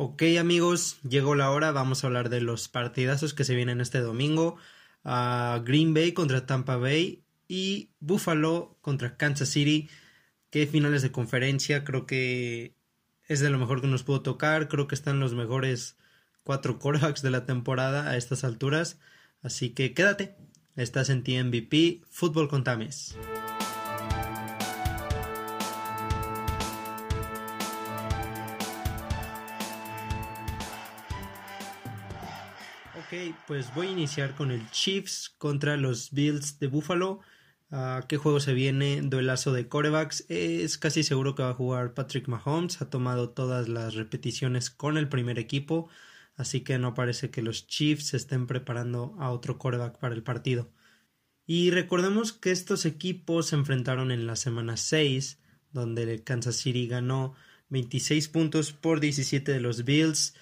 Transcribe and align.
Ok 0.00 0.22
amigos, 0.38 1.00
llegó 1.02 1.34
la 1.34 1.50
hora, 1.50 1.72
vamos 1.72 2.04
a 2.04 2.06
hablar 2.06 2.28
de 2.28 2.40
los 2.40 2.68
partidazos 2.68 3.34
que 3.34 3.42
se 3.42 3.56
vienen 3.56 3.80
este 3.80 3.98
domingo. 3.98 4.56
a 5.02 5.60
Green 5.64 5.92
Bay 5.92 6.12
contra 6.12 6.46
Tampa 6.46 6.76
Bay 6.76 7.24
y 7.48 7.90
Buffalo 7.98 8.78
contra 8.80 9.16
Kansas 9.16 9.48
City. 9.48 9.90
Qué 10.50 10.68
finales 10.68 11.02
de 11.02 11.10
conferencia, 11.10 11.82
creo 11.82 12.06
que 12.06 12.76
es 13.26 13.40
de 13.40 13.50
lo 13.50 13.58
mejor 13.58 13.80
que 13.80 13.88
nos 13.88 14.04
pudo 14.04 14.22
tocar, 14.22 14.68
creo 14.68 14.86
que 14.86 14.94
están 14.94 15.18
los 15.18 15.34
mejores 15.34 15.96
cuatro 16.44 16.78
quarterbacks 16.78 17.22
de 17.22 17.30
la 17.30 17.44
temporada 17.44 18.08
a 18.08 18.16
estas 18.16 18.44
alturas. 18.44 19.00
Así 19.42 19.70
que 19.70 19.94
quédate, 19.94 20.36
estás 20.76 21.10
en 21.10 21.24
TMVP 21.24 22.04
Fútbol 22.08 22.48
con 22.48 22.62
Tames. 22.62 23.16
Pues 33.46 33.74
voy 33.74 33.88
a 33.88 33.90
iniciar 33.90 34.34
con 34.34 34.50
el 34.50 34.70
Chiefs 34.70 35.34
contra 35.38 35.76
los 35.76 36.10
Bills 36.12 36.58
de 36.58 36.66
Buffalo. 36.66 37.20
Uh, 37.70 38.06
¿Qué 38.08 38.16
juego 38.16 38.40
se 38.40 38.54
viene? 38.54 39.00
Duelazo 39.02 39.52
de 39.52 39.68
corebacks. 39.68 40.24
Es 40.28 40.78
casi 40.78 41.02
seguro 41.02 41.34
que 41.34 41.42
va 41.42 41.50
a 41.50 41.54
jugar 41.54 41.94
Patrick 41.94 42.28
Mahomes. 42.28 42.80
Ha 42.80 42.90
tomado 42.90 43.30
todas 43.30 43.68
las 43.68 43.94
repeticiones 43.94 44.70
con 44.70 44.96
el 44.96 45.08
primer 45.08 45.38
equipo. 45.38 45.88
Así 46.36 46.60
que 46.60 46.78
no 46.78 46.94
parece 46.94 47.30
que 47.30 47.42
los 47.42 47.66
Chiefs 47.66 48.14
estén 48.14 48.46
preparando 48.46 49.16
a 49.18 49.30
otro 49.30 49.58
coreback 49.58 49.98
para 49.98 50.14
el 50.14 50.22
partido. 50.22 50.70
Y 51.46 51.70
recordemos 51.70 52.32
que 52.32 52.50
estos 52.50 52.84
equipos 52.84 53.46
se 53.48 53.56
enfrentaron 53.56 54.10
en 54.12 54.26
la 54.26 54.36
semana 54.36 54.76
6, 54.76 55.40
donde 55.72 56.02
el 56.04 56.22
Kansas 56.22 56.56
City 56.56 56.86
ganó 56.86 57.34
26 57.70 58.28
puntos 58.28 58.72
por 58.72 59.00
17 59.00 59.50
de 59.50 59.60
los 59.60 59.84
Bills. 59.84 60.34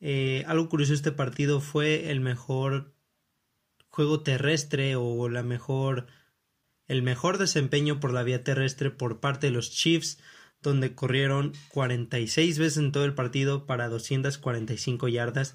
Eh, 0.00 0.44
algo 0.46 0.68
curioso 0.68 0.94
este 0.94 1.12
partido 1.12 1.60
fue 1.60 2.10
el 2.10 2.20
mejor 2.20 2.94
juego 3.88 4.22
terrestre 4.22 4.96
o 4.96 5.28
la 5.28 5.42
mejor 5.42 6.06
el 6.86 7.02
mejor 7.02 7.38
desempeño 7.38 8.00
por 8.00 8.12
la 8.12 8.22
vía 8.22 8.44
terrestre 8.44 8.90
por 8.90 9.20
parte 9.20 9.46
de 9.46 9.52
los 9.52 9.70
Chiefs 9.70 10.18
donde 10.64 10.94
corrieron 10.94 11.52
46 11.68 12.58
veces 12.58 12.78
en 12.78 12.92
todo 12.92 13.04
el 13.04 13.14
partido 13.14 13.66
para 13.66 13.88
245 13.88 15.08
yardas. 15.08 15.54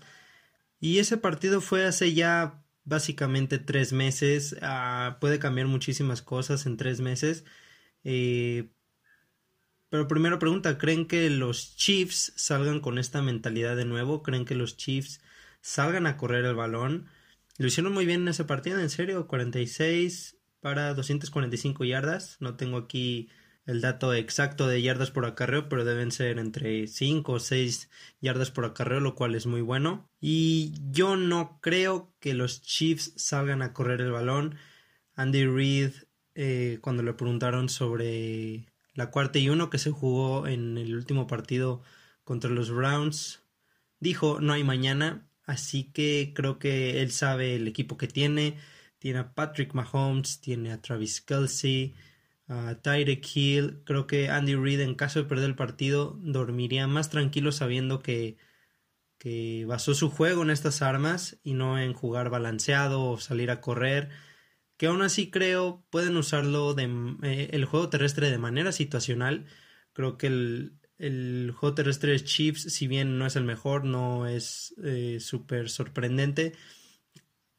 Y 0.80 1.00
ese 1.00 1.18
partido 1.18 1.62
fue 1.62 1.86
hace 1.86 2.14
ya 2.14 2.64
básicamente 2.86 3.60
tres 3.60 3.92
meses. 3.92 4.56
Ah, 4.62 5.18
puede 5.20 5.40
cambiar 5.40 5.68
muchísimas 5.68 6.22
cosas 6.22 6.66
en 6.66 6.78
tres 6.78 7.02
meses. 7.02 7.44
Eh, 8.04 8.70
pero 9.90 10.08
primera 10.08 10.40
pregunta, 10.40 10.78
¿creen 10.78 11.08
que 11.08 11.30
los 11.30 11.76
Chiefs 11.76 12.34
salgan 12.36 12.80
con 12.80 13.00
esta 13.00 13.22
mentalidad 13.22 13.76
de 13.76 13.86
nuevo? 13.86 14.24
¿Creen 14.24 14.46
que 14.46 14.56
los 14.56 14.78
Chiefs 14.78 15.22
salgan 15.62 16.06
a 16.08 16.18
correr 16.18 16.46
el 16.46 16.56
balón? 16.56 17.08
Lo 17.58 17.68
hicieron 17.68 17.94
muy 17.94 18.06
bien 18.06 18.22
en 18.22 18.30
ese 18.30 18.46
partido, 18.46 18.80
en 18.80 18.90
serio, 18.90 19.28
46 19.28 20.38
para 20.62 20.94
245 20.94 21.84
yardas. 21.86 22.38
No 22.40 22.56
tengo 22.56 22.78
aquí 22.78 23.30
el 23.66 23.82
dato 23.82 24.14
exacto 24.14 24.68
de 24.68 24.82
yardas 24.82 25.12
por 25.12 25.26
acarreo, 25.26 25.70
pero 25.70 25.86
deben 25.86 26.12
ser 26.12 26.40
entre 26.40 26.88
5 26.88 27.32
o 27.34 27.40
6 27.40 27.90
yardas 28.22 28.52
por 28.52 28.66
acarreo, 28.66 29.00
lo 29.00 29.16
cual 29.16 29.36
es 29.36 29.46
muy 29.46 29.62
bueno. 29.62 30.10
Y 30.22 30.74
yo 30.92 31.16
no 31.18 31.60
creo 31.62 32.14
que 32.20 32.34
los 32.34 32.62
Chiefs 32.62 33.14
salgan 33.18 33.62
a 33.62 33.74
correr 33.74 34.02
el 34.02 34.12
balón. 34.12 34.56
Andy 35.16 35.46
Reid, 35.46 35.92
eh, 36.36 36.80
cuando 36.82 37.04
le 37.04 37.14
preguntaron 37.14 37.70
sobre 37.70 38.69
la 39.00 39.12
cuarta 39.12 39.40
y 39.40 39.50
uno 39.50 39.70
que 39.70 39.80
se 39.80 39.92
jugó 39.92 40.46
en 40.46 40.78
el 40.78 40.94
último 40.96 41.26
partido 41.26 41.82
contra 42.24 42.52
los 42.52 42.70
Browns. 42.70 43.42
Dijo, 44.00 44.40
no 44.42 44.54
hay 44.54 44.64
mañana, 44.64 45.28
así 45.46 45.86
que 45.86 46.34
creo 46.36 46.60
que 46.60 47.02
él 47.02 47.12
sabe 47.12 47.56
el 47.56 47.68
equipo 47.68 47.98
que 47.98 48.08
tiene. 48.08 48.60
Tiene 49.00 49.20
a 49.20 49.34
Patrick 49.34 49.74
Mahomes, 49.74 50.42
tiene 50.42 50.72
a 50.72 50.82
Travis 50.82 51.22
Kelsey, 51.22 51.96
a 52.48 52.76
Tyreek 52.76 53.26
Hill. 53.36 53.82
Creo 53.86 54.06
que 54.06 54.30
Andy 54.30 54.56
Reid, 54.56 54.82
en 54.82 54.96
caso 54.96 55.20
de 55.20 55.30
perder 55.30 55.46
el 55.46 55.56
partido, 55.56 56.20
dormiría 56.22 56.86
más 56.88 57.10
tranquilo 57.10 57.52
sabiendo 57.54 58.02
que, 58.02 58.38
que 59.18 59.66
basó 59.66 59.96
su 59.96 60.10
juego 60.10 60.44
en 60.44 60.50
estas 60.50 60.82
armas 60.82 61.40
y 61.44 61.54
no 61.54 61.80
en 61.80 61.94
jugar 61.94 62.30
balanceado 62.30 63.04
o 63.06 63.18
salir 63.18 63.50
a 63.52 63.62
correr 63.62 64.10
que 64.80 64.88
aún 64.88 65.02
así 65.02 65.30
creo 65.30 65.86
pueden 65.90 66.16
usarlo 66.16 66.74
de, 66.74 66.86
eh, 67.24 67.50
el 67.52 67.66
juego 67.66 67.90
terrestre 67.90 68.32
de 68.32 68.38
manera 68.38 68.72
situacional. 68.72 69.46
Creo 69.92 70.18
que 70.18 70.28
el, 70.28 70.80
el 70.98 71.52
juego 71.54 71.76
terrestre 71.76 72.14
de 72.14 72.24
Chiefs, 72.24 72.62
si 72.74 72.88
bien 72.88 73.18
no 73.20 73.26
es 73.26 73.36
el 73.36 73.44
mejor, 73.44 73.84
no 73.84 74.26
es 74.26 74.74
eh, 74.82 75.18
súper 75.20 75.70
sorprendente. 75.70 76.54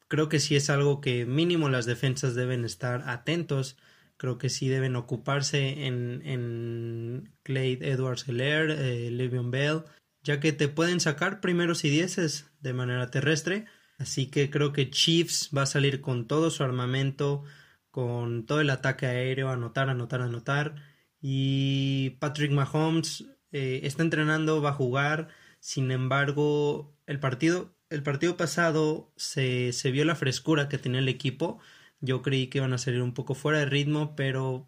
Creo 0.08 0.30
que 0.30 0.40
sí 0.40 0.56
es 0.56 0.70
algo 0.70 1.02
que 1.02 1.26
mínimo 1.26 1.68
las 1.68 1.84
defensas 1.84 2.34
deben 2.34 2.64
estar 2.64 3.02
atentos. 3.06 3.76
Creo 4.16 4.38
que 4.38 4.48
sí 4.48 4.68
deben 4.68 4.96
ocuparse 4.96 5.86
en, 5.86 6.22
en 6.24 7.34
Clay 7.42 7.78
Edwards 7.82 8.26
Heller, 8.28 8.70
eh, 8.70 9.30
Bell, 9.44 9.82
ya 10.22 10.40
que 10.40 10.54
te 10.54 10.68
pueden 10.68 11.00
sacar 11.00 11.42
primeros 11.42 11.84
y 11.84 11.90
dieces 11.90 12.50
de 12.60 12.72
manera 12.72 13.10
terrestre 13.10 13.66
Así 14.00 14.28
que 14.30 14.50
creo 14.50 14.72
que 14.72 14.90
Chiefs 14.90 15.50
va 15.54 15.62
a 15.62 15.66
salir 15.66 16.00
con 16.00 16.26
todo 16.26 16.50
su 16.50 16.64
armamento, 16.64 17.44
con 17.90 18.46
todo 18.46 18.62
el 18.62 18.70
ataque 18.70 19.04
aéreo, 19.04 19.50
anotar, 19.50 19.90
anotar, 19.90 20.22
anotar. 20.22 20.76
Y 21.20 22.16
Patrick 22.18 22.50
Mahomes 22.50 23.26
eh, 23.52 23.80
está 23.84 24.02
entrenando, 24.02 24.62
va 24.62 24.70
a 24.70 24.72
jugar. 24.72 25.28
Sin 25.60 25.90
embargo, 25.90 26.96
el 27.06 27.20
partido, 27.20 27.74
el 27.90 28.02
partido 28.02 28.38
pasado 28.38 29.12
se, 29.16 29.74
se 29.74 29.90
vio 29.90 30.06
la 30.06 30.16
frescura 30.16 30.70
que 30.70 30.78
tenía 30.78 31.00
el 31.00 31.08
equipo. 31.10 31.60
Yo 32.00 32.22
creí 32.22 32.46
que 32.46 32.58
iban 32.58 32.72
a 32.72 32.78
salir 32.78 33.02
un 33.02 33.12
poco 33.12 33.34
fuera 33.34 33.58
de 33.58 33.66
ritmo, 33.66 34.16
pero 34.16 34.66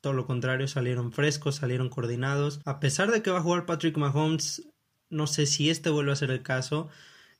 todo 0.00 0.14
lo 0.14 0.26
contrario, 0.26 0.68
salieron 0.68 1.12
frescos, 1.12 1.56
salieron 1.56 1.90
coordinados. 1.90 2.62
A 2.64 2.80
pesar 2.80 3.10
de 3.10 3.20
que 3.22 3.30
va 3.30 3.40
a 3.40 3.42
jugar 3.42 3.66
Patrick 3.66 3.98
Mahomes, 3.98 4.66
no 5.10 5.26
sé 5.26 5.44
si 5.44 5.68
este 5.68 5.90
vuelve 5.90 6.12
a 6.12 6.16
ser 6.16 6.30
el 6.30 6.42
caso. 6.42 6.88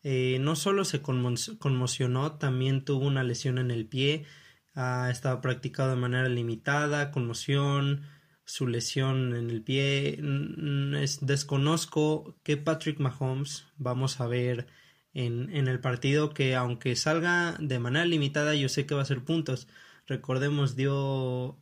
Eh, 0.05 0.39
no 0.41 0.55
solo 0.55 0.85
se 0.85 1.01
conmocionó, 1.03 2.37
también 2.37 2.85
tuvo 2.85 3.07
una 3.07 3.25
lesión 3.25 3.59
en 3.59 3.71
el 3.71 3.87
pie, 3.87 4.27
ha 4.75 5.11
estado 5.11 5.41
practicado 5.41 5.91
de 5.91 5.97
manera 5.97 6.29
limitada, 6.29 7.11
conmoción, 7.11 8.03
su 8.45 8.67
lesión 8.69 9.35
en 9.35 9.51
el 9.51 9.63
pie. 9.63 10.19
desconozco 11.23 12.39
qué 12.43 12.57
Patrick 12.59 13.01
Mahomes 13.01 13.67
vamos 13.77 14.21
a 14.21 14.27
ver 14.27 14.67
en, 15.15 15.49
en 15.57 15.69
el 15.69 15.81
partido 15.81 16.35
que 16.35 16.55
aunque 16.55 16.97
salga 16.97 17.57
de 17.59 17.79
manera 17.79 18.05
limitada 18.05 18.55
yo 18.55 18.69
sé 18.69 18.87
que 18.87 18.95
va 18.95 19.03
a 19.03 19.07
ser 19.07 19.25
puntos. 19.25 19.69
Recordemos, 20.07 20.77
dio, 20.77 21.59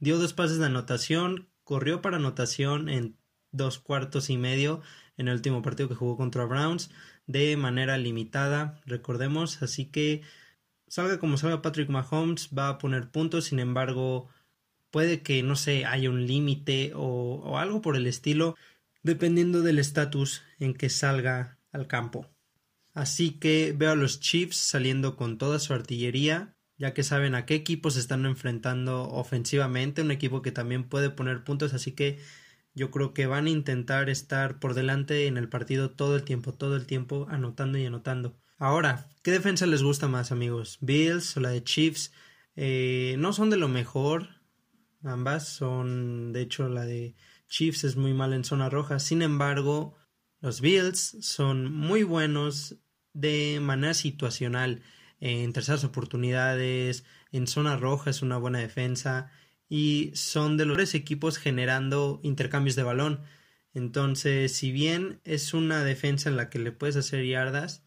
dio 0.00 0.18
dos 0.18 0.32
pases 0.32 0.58
de 0.58 0.66
anotación, 0.66 1.48
corrió 1.62 2.02
para 2.02 2.16
anotación 2.16 2.88
en 2.88 3.16
dos 3.52 3.78
cuartos 3.78 4.28
y 4.30 4.36
medio 4.38 4.82
en 5.16 5.28
el 5.28 5.34
último 5.34 5.62
partido 5.62 5.88
que 5.88 5.94
jugó 5.94 6.16
contra 6.16 6.44
Browns 6.46 6.90
de 7.26 7.56
manera 7.56 7.98
limitada, 7.98 8.80
recordemos, 8.86 9.62
así 9.62 9.86
que 9.86 10.22
salga 10.88 11.18
como 11.18 11.36
salga 11.36 11.62
Patrick 11.62 11.88
Mahomes 11.90 12.50
va 12.56 12.68
a 12.68 12.78
poner 12.78 13.10
puntos, 13.10 13.46
sin 13.46 13.58
embargo 13.58 14.28
puede 14.90 15.22
que 15.22 15.42
no 15.42 15.56
sé 15.56 15.84
haya 15.84 16.10
un 16.10 16.26
límite 16.26 16.92
o, 16.94 17.58
algo 17.58 17.82
por 17.82 17.96
el 17.96 18.06
estilo 18.06 18.56
dependiendo 19.02 19.62
del 19.62 19.78
estatus 19.78 20.42
en 20.58 20.74
que 20.74 20.88
salga 20.88 21.58
al 21.72 21.86
campo. 21.86 22.28
Así 22.94 23.32
que 23.32 23.74
veo 23.76 23.92
a 23.92 23.96
los 23.96 24.20
Chiefs 24.20 24.56
saliendo 24.56 25.16
con 25.16 25.38
toda 25.38 25.58
su 25.58 25.74
artillería, 25.74 26.56
ya 26.78 26.94
que 26.94 27.02
saben 27.02 27.34
a 27.34 27.44
qué 27.44 27.54
equipos 27.54 27.94
se 27.94 28.00
están 28.00 28.24
enfrentando 28.24 29.02
ofensivamente, 29.10 30.02
un 30.02 30.10
equipo 30.10 30.42
que 30.42 30.50
también 30.50 30.88
puede 30.88 31.10
poner 31.10 31.44
puntos, 31.44 31.74
así 31.74 31.92
que 31.92 32.18
yo 32.76 32.90
creo 32.90 33.14
que 33.14 33.26
van 33.26 33.46
a 33.46 33.50
intentar 33.50 34.10
estar 34.10 34.60
por 34.60 34.74
delante 34.74 35.26
en 35.26 35.38
el 35.38 35.48
partido 35.48 35.90
todo 35.90 36.14
el 36.14 36.24
tiempo, 36.24 36.52
todo 36.52 36.76
el 36.76 36.86
tiempo, 36.86 37.26
anotando 37.30 37.78
y 37.78 37.86
anotando. 37.86 38.36
Ahora, 38.58 39.08
¿qué 39.22 39.30
defensa 39.30 39.66
les 39.66 39.82
gusta 39.82 40.08
más, 40.08 40.30
amigos? 40.30 40.76
¿Bills 40.82 41.36
o 41.38 41.40
la 41.40 41.48
de 41.48 41.64
Chiefs? 41.64 42.12
Eh, 42.54 43.16
no 43.18 43.32
son 43.32 43.48
de 43.48 43.56
lo 43.56 43.68
mejor. 43.68 44.28
Ambas 45.02 45.48
son, 45.48 46.34
de 46.34 46.42
hecho, 46.42 46.68
la 46.68 46.84
de 46.84 47.16
Chiefs 47.48 47.84
es 47.84 47.96
muy 47.96 48.12
mal 48.12 48.34
en 48.34 48.44
zona 48.44 48.68
roja. 48.68 48.98
Sin 48.98 49.22
embargo, 49.22 49.94
los 50.40 50.60
Bills 50.60 51.16
son 51.20 51.72
muy 51.72 52.02
buenos 52.02 52.76
de 53.14 53.58
manera 53.62 53.94
situacional. 53.94 54.82
En 55.18 55.54
terceras 55.54 55.82
oportunidades, 55.84 57.04
en 57.32 57.46
zona 57.46 57.78
roja 57.78 58.10
es 58.10 58.20
una 58.20 58.36
buena 58.36 58.58
defensa 58.58 59.30
y 59.68 60.12
son 60.14 60.56
de 60.56 60.64
los 60.64 60.76
mejores 60.76 60.94
equipos 60.94 61.38
generando 61.38 62.20
intercambios 62.22 62.76
de 62.76 62.82
balón. 62.82 63.22
Entonces, 63.74 64.52
si 64.52 64.72
bien 64.72 65.20
es 65.24 65.54
una 65.54 65.84
defensa 65.84 66.28
en 66.30 66.36
la 66.36 66.48
que 66.50 66.58
le 66.58 66.72
puedes 66.72 66.96
hacer 66.96 67.26
yardas, 67.26 67.84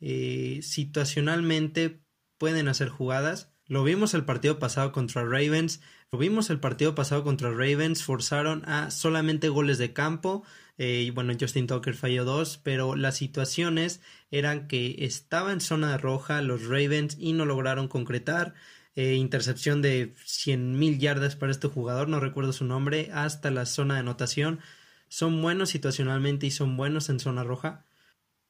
eh, 0.00 0.60
situacionalmente 0.62 2.00
pueden 2.38 2.68
hacer 2.68 2.88
jugadas. 2.88 3.52
Lo 3.66 3.82
vimos 3.84 4.14
el 4.14 4.24
partido 4.24 4.58
pasado 4.58 4.92
contra 4.92 5.24
Ravens. 5.24 5.80
Lo 6.12 6.18
vimos 6.18 6.50
el 6.50 6.60
partido 6.60 6.94
pasado 6.94 7.24
contra 7.24 7.50
Ravens. 7.50 8.04
Forzaron 8.04 8.68
a 8.68 8.90
solamente 8.90 9.48
goles 9.48 9.78
de 9.78 9.92
campo. 9.92 10.44
Eh, 10.76 11.04
y 11.06 11.10
bueno, 11.10 11.32
Justin 11.40 11.66
Tucker 11.66 11.94
falló 11.94 12.24
dos, 12.24 12.58
pero 12.62 12.96
las 12.96 13.16
situaciones 13.16 14.00
eran 14.30 14.68
que 14.68 14.96
estaba 15.00 15.52
en 15.52 15.60
zona 15.60 15.96
roja 15.96 16.42
los 16.42 16.66
Ravens 16.66 17.16
y 17.18 17.32
no 17.32 17.46
lograron 17.46 17.88
concretar. 17.88 18.54
Eh, 18.96 19.14
intercepción 19.14 19.82
de 19.82 20.14
100.000 20.24 20.98
yardas 20.98 21.34
para 21.34 21.50
este 21.50 21.68
jugador, 21.68 22.08
no 22.08 22.20
recuerdo 22.20 22.52
su 22.52 22.64
nombre, 22.64 23.10
hasta 23.12 23.50
la 23.50 23.66
zona 23.66 23.94
de 23.94 24.00
anotación. 24.00 24.60
Son 25.08 25.42
buenos 25.42 25.70
situacionalmente 25.70 26.46
y 26.46 26.50
son 26.52 26.76
buenos 26.76 27.08
en 27.08 27.18
zona 27.18 27.42
roja. 27.42 27.86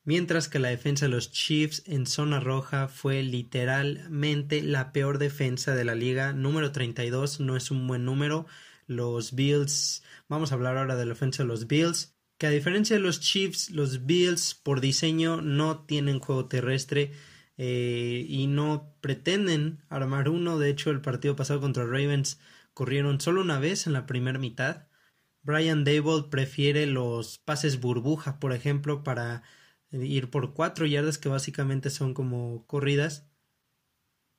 Mientras 0.05 0.49
que 0.49 0.59
la 0.59 0.69
defensa 0.69 1.07
de 1.07 1.13
los 1.13 1.33
Chiefs 1.33 1.83
en 1.87 2.07
zona 2.07 2.41
roja 2.41 2.89
fue 2.89 3.23
literalmente 3.23 4.63
la 4.63 4.93
peor 4.93 5.17
defensa 5.17 5.75
de 5.75 5.85
la 5.85 5.95
liga. 5.95 6.35
Número 6.35 6.73
32 6.73 7.41
no 7.41 7.57
es 7.57 7.71
un 7.71 7.87
buen 7.87 8.05
número. 8.05 8.47
Los 8.87 9.35
Bills, 9.35 10.03
vamos 10.29 10.53
a 10.53 10.57
hablar 10.57 10.77
ahora 10.77 10.97
de 10.97 11.07
la 11.07 11.13
ofensa 11.15 11.43
de 11.43 11.49
los 11.49 11.67
Bills, 11.67 12.15
que 12.37 12.47
a 12.47 12.51
diferencia 12.51 12.97
de 12.97 13.03
los 13.03 13.21
Chiefs, 13.21 13.71
los 13.71 14.05
Bills 14.05 14.55
por 14.55 14.83
diseño 14.83 15.41
no 15.41 15.87
tienen 15.87 16.21
juego 16.21 16.49
terrestre 16.49 17.13
eh, 17.57 18.27
y 18.29 18.47
no 18.47 18.95
pretenden 19.01 19.83
armar 19.89 20.29
uno. 20.29 20.59
De 20.59 20.71
hecho, 20.71 20.91
el 20.91 21.01
partido 21.01 21.37
pasado 21.37 21.61
contra 21.61 21.85
Ravens 21.85 22.41
corrieron 22.73 23.21
solo 23.21 23.43
una 23.43 23.59
vez 23.59 23.87
en 23.87 23.93
la 23.93 24.07
primera 24.07 24.39
mitad. 24.39 24.89
Brian 25.43 25.85
Dable 25.85 26.25
prefiere 26.31 26.87
los 26.87 27.39
pases 27.39 27.81
burbuja, 27.81 28.41
por 28.41 28.53
ejemplo, 28.53 29.05
para 29.05 29.43
ir 29.91 30.31
por 30.31 30.55
cuatro 30.55 30.87
yardas 30.87 31.19
que 31.19 31.29
básicamente 31.29 31.91
son 31.91 32.15
como 32.15 32.67
corridas. 32.67 33.29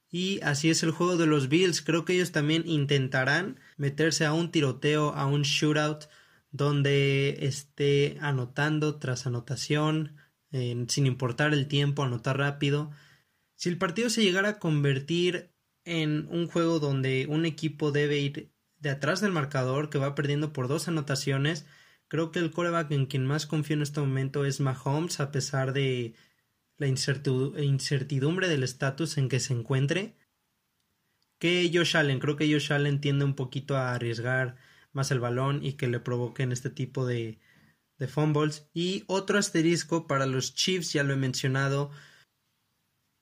Y 0.10 0.40
así 0.42 0.70
es 0.70 0.84
el 0.84 0.92
juego 0.92 1.18
de 1.18 1.28
los 1.28 1.50
Bills. 1.50 1.82
Creo 1.82 2.06
que 2.06 2.14
ellos 2.14 2.32
también 2.32 2.64
intentarán 2.66 3.60
meterse 3.78 4.26
a 4.26 4.34
un 4.34 4.52
tiroteo, 4.52 5.10
a 5.14 5.26
un 5.26 5.44
shootout, 5.44 6.06
donde 6.52 7.46
esté 7.46 8.18
anotando 8.22 8.98
tras 8.98 9.28
anotación, 9.28 10.16
sin 10.52 11.06
importar 11.06 11.54
el 11.54 11.68
tiempo, 11.68 12.04
anotar 12.04 12.38
rápido. 12.38 12.92
Si 13.56 13.70
el 13.70 13.78
partido 13.78 14.10
se 14.10 14.24
llegara 14.24 14.50
a 14.50 14.60
convertir 14.60 15.52
en 15.84 16.28
un 16.30 16.48
juego 16.48 16.80
donde 16.80 17.28
un 17.30 17.46
equipo 17.46 17.92
debe 17.92 18.20
ir 18.20 18.52
de 18.80 18.90
atrás 18.90 19.22
del 19.22 19.32
marcador, 19.32 19.90
que 19.90 19.98
va 19.98 20.16
perdiendo 20.16 20.54
por 20.54 20.68
dos 20.68 20.88
anotaciones, 20.88 21.66
creo 22.08 22.32
que 22.32 22.40
el 22.40 22.52
coreback 22.52 22.92
en 22.92 23.06
quien 23.06 23.26
más 23.26 23.46
confío 23.46 23.76
en 23.76 23.82
este 23.82 24.00
momento 24.00 24.46
es 24.46 24.60
Mahomes, 24.60 25.20
a 25.20 25.32
pesar 25.32 25.74
de 25.74 26.16
la 26.78 26.88
incertidumbre 26.88 28.48
del 28.48 28.64
estatus 28.64 29.18
en 29.18 29.30
que 29.30 29.40
se 29.40 29.54
encuentre. 29.54 30.16
Que 31.40 31.70
Josh 31.74 31.98
Allen, 31.98 32.20
creo 32.20 32.36
que 32.36 32.52
Josh 32.52 32.72
Allen 32.74 33.02
tiende 33.02 33.26
un 33.26 33.36
poquito 33.36 33.76
a 33.76 33.94
arriesgar 33.94 34.58
más 34.92 35.12
el 35.12 35.20
balón 35.20 35.64
y 35.64 35.74
que 35.74 35.88
le 35.88 36.00
provoquen 36.00 36.52
este 36.52 36.70
tipo 36.70 37.06
de, 37.06 37.40
de 37.98 38.08
fumbles. 38.08 38.70
Y 38.74 39.04
otro 39.08 39.38
asterisco 39.38 40.08
para 40.08 40.26
los 40.26 40.54
Chiefs, 40.54 40.94
ya 40.94 41.04
lo 41.04 41.14
he 41.14 41.18
mencionado, 41.18 41.92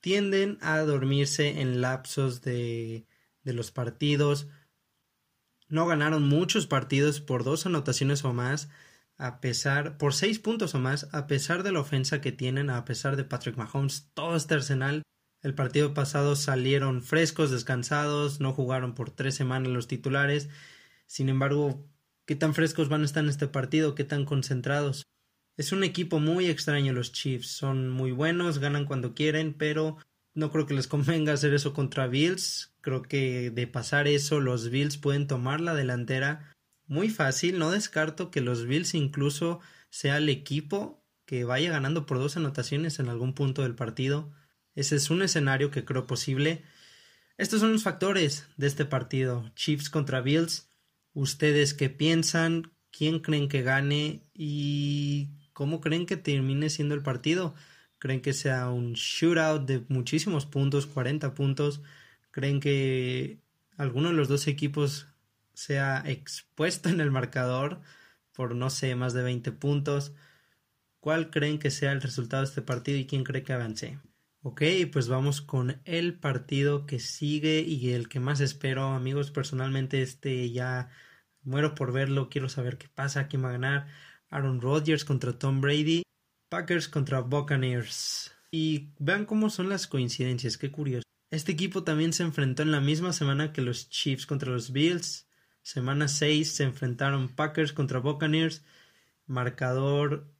tienden 0.00 0.58
a 0.60 0.78
dormirse 0.80 1.60
en 1.60 1.80
lapsos 1.80 2.42
de, 2.42 3.06
de 3.42 3.52
los 3.52 3.70
partidos. 3.70 4.48
No 5.68 5.86
ganaron 5.86 6.28
muchos 6.28 6.66
partidos 6.66 7.20
por 7.20 7.44
dos 7.44 7.66
anotaciones 7.66 8.24
o 8.24 8.32
más, 8.32 8.68
a 9.16 9.40
pesar, 9.40 9.96
por 9.96 10.12
seis 10.12 10.38
puntos 10.38 10.74
o 10.74 10.78
más, 10.78 11.08
a 11.12 11.26
pesar 11.26 11.62
de 11.62 11.72
la 11.72 11.80
ofensa 11.80 12.20
que 12.20 12.32
tienen, 12.32 12.70
a 12.70 12.84
pesar 12.84 13.16
de 13.16 13.24
Patrick 13.24 13.56
Mahomes, 13.56 14.10
todo 14.14 14.36
este 14.36 14.54
arsenal. 14.54 15.02
El 15.42 15.54
partido 15.54 15.94
pasado 15.94 16.36
salieron 16.36 17.02
frescos, 17.02 17.50
descansados, 17.50 18.40
no 18.40 18.52
jugaron 18.52 18.94
por 18.94 19.10
tres 19.10 19.34
semanas 19.34 19.72
los 19.72 19.88
titulares 19.88 20.48
sin 21.06 21.28
embargo, 21.28 21.86
¿qué 22.26 22.36
tan 22.36 22.54
frescos 22.54 22.88
van 22.88 23.02
a 23.02 23.04
estar 23.04 23.22
en 23.22 23.30
este 23.30 23.48
partido? 23.48 23.94
¿Qué 23.94 24.04
tan 24.04 24.24
concentrados? 24.24 25.06
Es 25.56 25.72
un 25.72 25.84
equipo 25.84 26.18
muy 26.20 26.46
extraño 26.46 26.92
los 26.92 27.12
Chiefs. 27.12 27.48
Son 27.48 27.88
muy 27.88 28.12
buenos, 28.12 28.58
ganan 28.58 28.86
cuando 28.86 29.14
quieren, 29.14 29.54
pero 29.54 29.98
no 30.34 30.50
creo 30.50 30.66
que 30.66 30.74
les 30.74 30.88
convenga 30.88 31.32
hacer 31.32 31.54
eso 31.54 31.72
contra 31.74 32.08
Bills. 32.08 32.74
Creo 32.80 33.02
que 33.02 33.50
de 33.50 33.66
pasar 33.66 34.08
eso, 34.08 34.40
los 34.40 34.68
Bills 34.70 34.98
pueden 34.98 35.26
tomar 35.26 35.60
la 35.60 35.74
delantera 35.74 36.54
muy 36.86 37.08
fácil. 37.08 37.58
No 37.58 37.70
descarto 37.70 38.30
que 38.30 38.40
los 38.40 38.66
Bills 38.66 38.94
incluso 38.94 39.60
sea 39.90 40.18
el 40.18 40.28
equipo 40.28 41.04
que 41.24 41.44
vaya 41.44 41.70
ganando 41.70 42.04
por 42.04 42.18
dos 42.18 42.36
anotaciones 42.36 42.98
en 42.98 43.08
algún 43.08 43.34
punto 43.34 43.62
del 43.62 43.74
partido. 43.74 44.32
Ese 44.74 44.96
es 44.96 45.10
un 45.10 45.22
escenario 45.22 45.70
que 45.70 45.84
creo 45.84 46.06
posible. 46.06 46.64
Estos 47.38 47.60
son 47.60 47.72
los 47.72 47.82
factores 47.82 48.46
de 48.56 48.66
este 48.66 48.84
partido. 48.84 49.50
Chiefs 49.54 49.88
contra 49.88 50.20
Bills. 50.20 50.68
¿Ustedes 51.14 51.74
qué 51.74 51.90
piensan? 51.90 52.72
¿Quién 52.90 53.20
creen 53.20 53.48
que 53.48 53.62
gane? 53.62 54.22
¿Y 54.34 55.30
cómo 55.52 55.80
creen 55.80 56.06
que 56.06 56.16
termine 56.16 56.70
siendo 56.70 56.94
el 56.94 57.02
partido? 57.02 57.54
¿Creen 57.98 58.20
que 58.20 58.32
sea 58.32 58.68
un 58.70 58.94
shootout 58.94 59.66
de 59.66 59.84
muchísimos 59.88 60.46
puntos, 60.46 60.86
40 60.86 61.34
puntos? 61.34 61.82
¿Creen 62.32 62.60
que 62.60 63.38
alguno 63.76 64.08
de 64.10 64.14
los 64.16 64.28
dos 64.28 64.46
equipos 64.48 65.06
sea 65.54 66.02
expuesto 66.06 66.88
en 66.88 67.00
el 67.00 67.10
marcador 67.12 67.80
por, 68.32 68.54
no 68.56 68.70
sé, 68.70 68.94
más 68.96 69.14
de 69.14 69.22
20 69.22 69.52
puntos? 69.52 70.12
¿Cuál 71.00 71.30
creen 71.30 71.58
que 71.60 71.70
sea 71.70 71.92
el 71.92 72.02
resultado 72.02 72.42
de 72.42 72.48
este 72.48 72.62
partido 72.62 72.98
y 72.98 73.06
quién 73.06 73.24
cree 73.24 73.44
que 73.44 73.52
avance? 73.52 73.98
Ok, 74.46 74.60
pues 74.92 75.08
vamos 75.08 75.40
con 75.40 75.80
el 75.86 76.18
partido 76.18 76.84
que 76.84 76.98
sigue 76.98 77.60
y 77.60 77.92
el 77.92 78.10
que 78.10 78.20
más 78.20 78.40
espero, 78.40 78.88
amigos. 78.88 79.30
Personalmente, 79.30 80.02
este 80.02 80.50
ya 80.50 80.90
muero 81.40 81.74
por 81.74 81.94
verlo, 81.94 82.28
quiero 82.28 82.50
saber 82.50 82.76
qué 82.76 82.86
pasa, 82.86 83.26
quién 83.26 83.42
va 83.42 83.48
a 83.48 83.52
ganar. 83.52 83.86
Aaron 84.28 84.60
Rodgers 84.60 85.06
contra 85.06 85.38
Tom 85.38 85.62
Brady, 85.62 86.02
Packers 86.50 86.88
contra 86.88 87.20
Buccaneers. 87.20 88.32
Y 88.50 88.90
vean 88.98 89.24
cómo 89.24 89.48
son 89.48 89.70
las 89.70 89.86
coincidencias, 89.86 90.58
qué 90.58 90.70
curioso. 90.70 91.04
Este 91.30 91.52
equipo 91.52 91.82
también 91.82 92.12
se 92.12 92.24
enfrentó 92.24 92.62
en 92.64 92.70
la 92.70 92.82
misma 92.82 93.14
semana 93.14 93.50
que 93.50 93.62
los 93.62 93.88
Chiefs 93.88 94.26
contra 94.26 94.52
los 94.52 94.72
Bills. 94.72 95.26
Semana 95.62 96.06
6 96.06 96.52
se 96.52 96.64
enfrentaron 96.64 97.30
Packers 97.34 97.72
contra 97.72 97.98
Buccaneers. 97.98 98.62
Marcador 99.24 100.33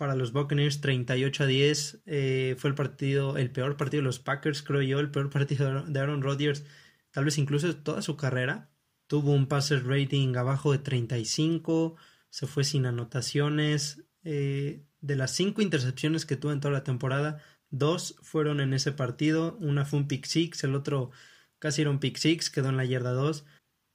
para 0.00 0.16
los 0.16 0.32
Buccaneers 0.32 0.80
38 0.80 1.44
a 1.44 1.46
10. 1.46 2.02
Eh, 2.06 2.56
fue 2.56 2.70
el 2.70 2.74
partido, 2.74 3.36
el 3.36 3.50
peor 3.50 3.76
partido 3.76 4.00
de 4.00 4.06
los 4.06 4.18
Packers, 4.18 4.62
creo 4.62 4.80
yo, 4.80 4.98
el 4.98 5.10
peor 5.10 5.28
partido 5.28 5.82
de 5.82 6.00
Aaron 6.00 6.22
Rodgers, 6.22 6.64
tal 7.10 7.26
vez 7.26 7.36
incluso 7.36 7.76
toda 7.76 8.00
su 8.00 8.16
carrera. 8.16 8.70
Tuvo 9.08 9.32
un 9.32 9.46
passer 9.46 9.86
rating 9.86 10.34
abajo 10.36 10.72
de 10.72 10.78
35, 10.78 11.96
se 12.30 12.46
fue 12.46 12.64
sin 12.64 12.86
anotaciones. 12.86 14.02
Eh, 14.24 14.86
de 15.02 15.16
las 15.16 15.32
cinco 15.32 15.60
intercepciones 15.60 16.24
que 16.24 16.36
tuvo 16.36 16.52
en 16.52 16.60
toda 16.60 16.72
la 16.72 16.84
temporada, 16.84 17.42
dos 17.68 18.16
fueron 18.22 18.60
en 18.60 18.72
ese 18.72 18.92
partido. 18.92 19.58
Una 19.60 19.84
fue 19.84 19.98
un 19.98 20.08
pick 20.08 20.24
six, 20.24 20.64
el 20.64 20.76
otro 20.76 21.10
casi 21.58 21.82
era 21.82 21.90
un 21.90 22.00
pick 22.00 22.16
six, 22.16 22.48
quedó 22.48 22.70
en 22.70 22.78
la 22.78 22.86
yarda 22.86 23.12
2. 23.12 23.44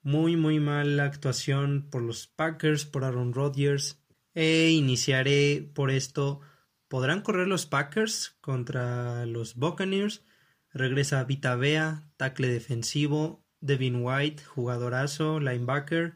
Muy, 0.03 0.37
muy 0.37 0.59
mala 0.59 1.05
actuación 1.05 1.89
por 1.89 2.03
los 2.03 2.27
Packers, 2.27 2.85
por 2.85 3.05
Aaron 3.05 3.33
Rodgers 3.33 4.04
e 4.35 4.69
iniciaré 4.69 5.69
por 5.73 5.89
esto. 5.91 6.41
¿Podrán 6.87 7.21
correr 7.21 7.47
los 7.47 7.65
Packers 7.65 8.37
contra 8.41 9.25
los 9.25 9.55
Buccaneers? 9.55 10.23
Regresa 10.71 11.23
Vita 11.23 11.55
Vea, 11.55 12.09
tackle 12.17 12.49
defensivo. 12.49 13.43
Devin 13.61 14.03
White, 14.03 14.43
jugadorazo, 14.43 15.39
linebacker. 15.39 16.15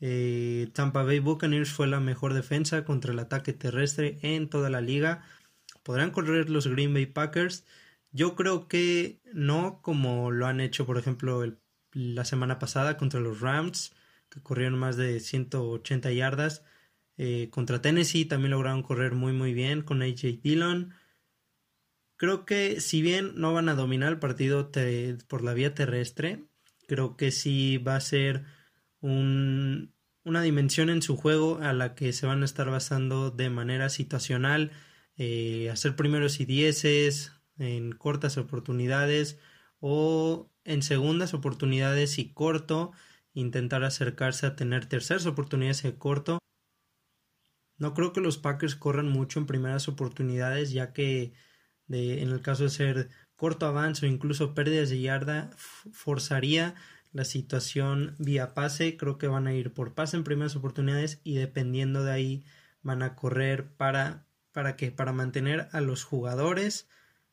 Eh, 0.00 0.70
Tampa 0.72 1.02
Bay 1.04 1.20
Buccaneers 1.20 1.70
fue 1.70 1.86
la 1.86 2.00
mejor 2.00 2.34
defensa 2.34 2.84
contra 2.84 3.12
el 3.12 3.18
ataque 3.18 3.52
terrestre 3.52 4.18
en 4.22 4.48
toda 4.48 4.70
la 4.70 4.80
liga. 4.80 5.22
¿Podrán 5.82 6.10
correr 6.10 6.50
los 6.50 6.66
Green 6.66 6.94
Bay 6.94 7.06
Packers? 7.06 7.66
Yo 8.12 8.34
creo 8.34 8.66
que 8.68 9.20
no 9.32 9.80
como 9.82 10.30
lo 10.30 10.46
han 10.46 10.60
hecho, 10.60 10.86
por 10.86 10.98
ejemplo, 10.98 11.44
la 11.92 12.24
semana 12.24 12.58
pasada 12.58 12.96
contra 12.96 13.20
los 13.20 13.40
Rams, 13.40 13.94
que 14.30 14.42
corrieron 14.42 14.78
más 14.78 14.96
de 14.96 15.20
180 15.20 16.12
yardas. 16.12 16.64
Eh, 17.22 17.50
contra 17.50 17.82
Tennessee 17.82 18.24
también 18.24 18.52
lograron 18.52 18.82
correr 18.82 19.12
muy 19.14 19.34
muy 19.34 19.52
bien 19.52 19.82
con 19.82 20.00
AJ 20.00 20.40
Dillon. 20.42 20.94
Creo 22.16 22.46
que 22.46 22.80
si 22.80 23.02
bien 23.02 23.32
no 23.36 23.52
van 23.52 23.68
a 23.68 23.74
dominar 23.74 24.12
el 24.12 24.18
partido 24.18 24.70
por 25.28 25.44
la 25.44 25.52
vía 25.52 25.74
terrestre, 25.74 26.46
creo 26.88 27.18
que 27.18 27.30
sí 27.30 27.76
va 27.76 27.96
a 27.96 28.00
ser 28.00 28.44
un, 29.00 29.92
una 30.24 30.40
dimensión 30.40 30.88
en 30.88 31.02
su 31.02 31.16
juego 31.18 31.58
a 31.60 31.74
la 31.74 31.94
que 31.94 32.14
se 32.14 32.24
van 32.26 32.40
a 32.40 32.46
estar 32.46 32.70
basando 32.70 33.30
de 33.30 33.50
manera 33.50 33.90
situacional, 33.90 34.72
eh, 35.16 35.68
hacer 35.70 35.96
primeros 35.96 36.40
y 36.40 36.46
dieces 36.46 37.32
en 37.58 37.92
cortas 37.92 38.38
oportunidades 38.38 39.38
o 39.78 40.50
en 40.64 40.82
segundas 40.82 41.34
oportunidades 41.34 42.18
y 42.18 42.32
corto, 42.32 42.92
intentar 43.34 43.84
acercarse 43.84 44.46
a 44.46 44.56
tener 44.56 44.86
terceras 44.86 45.26
oportunidades 45.26 45.84
y 45.84 45.92
corto 45.92 46.40
no 47.80 47.94
creo 47.94 48.12
que 48.12 48.20
los 48.20 48.38
Packers 48.38 48.76
corran 48.76 49.08
mucho 49.08 49.40
en 49.40 49.46
primeras 49.46 49.88
oportunidades, 49.88 50.70
ya 50.70 50.92
que 50.92 51.32
de, 51.88 52.22
en 52.22 52.30
el 52.30 52.42
caso 52.42 52.64
de 52.64 52.70
ser 52.70 53.08
corto 53.36 53.66
avance 53.66 54.06
o 54.06 54.08
incluso 54.08 54.54
pérdidas 54.54 54.90
de 54.90 55.00
yarda, 55.00 55.50
forzaría 55.56 56.74
la 57.12 57.24
situación 57.24 58.14
vía 58.18 58.54
pase. 58.54 58.96
Creo 58.96 59.18
que 59.18 59.26
van 59.26 59.46
a 59.46 59.54
ir 59.54 59.72
por 59.72 59.94
pase 59.94 60.16
en 60.16 60.24
primeras 60.24 60.56
oportunidades 60.56 61.20
y 61.24 61.34
dependiendo 61.36 62.04
de 62.04 62.12
ahí 62.12 62.44
van 62.82 63.02
a 63.02 63.16
correr 63.16 63.72
para 63.76 64.26
para 64.52 64.76
que 64.76 64.90
para 64.90 65.12
mantener 65.12 65.68
a 65.72 65.80
los 65.80 66.04
jugadores 66.04 66.88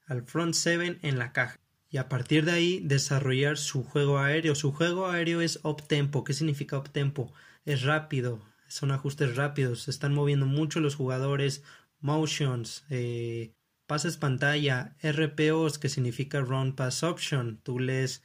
al 0.06 0.24
front 0.24 0.54
seven 0.54 1.00
en 1.02 1.20
la 1.20 1.34
caja 1.34 1.60
y 1.90 1.98
a 1.98 2.10
partir 2.10 2.46
de 2.46 2.52
ahí 2.52 2.80
desarrollar 2.84 3.58
su 3.58 3.84
juego 3.84 4.20
aéreo. 4.20 4.56
Su 4.56 4.72
juego 4.72 5.08
aéreo 5.08 5.42
es 5.42 5.60
up 5.64 5.88
tempo. 5.88 6.24
¿Qué 6.24 6.34
significa 6.34 6.78
up 6.78 6.90
tempo? 6.90 7.34
Es 7.66 7.84
rápido, 7.84 8.42
son 8.68 8.92
ajustes 8.92 9.36
rápidos, 9.36 9.84
se 9.84 9.92
están 9.92 10.14
moviendo 10.14 10.46
mucho 10.46 10.80
los 10.80 10.96
jugadores, 10.96 11.64
motions, 12.00 12.86
eh, 12.90 13.54
pases 13.88 14.18
pantalla, 14.18 14.96
RPOs, 15.02 15.80
que 15.80 15.90
significa 15.90 16.42
Run 16.42 16.76
Pass 16.76 17.04
Option. 17.04 17.60
Tú 17.64 17.80
lees 17.80 18.24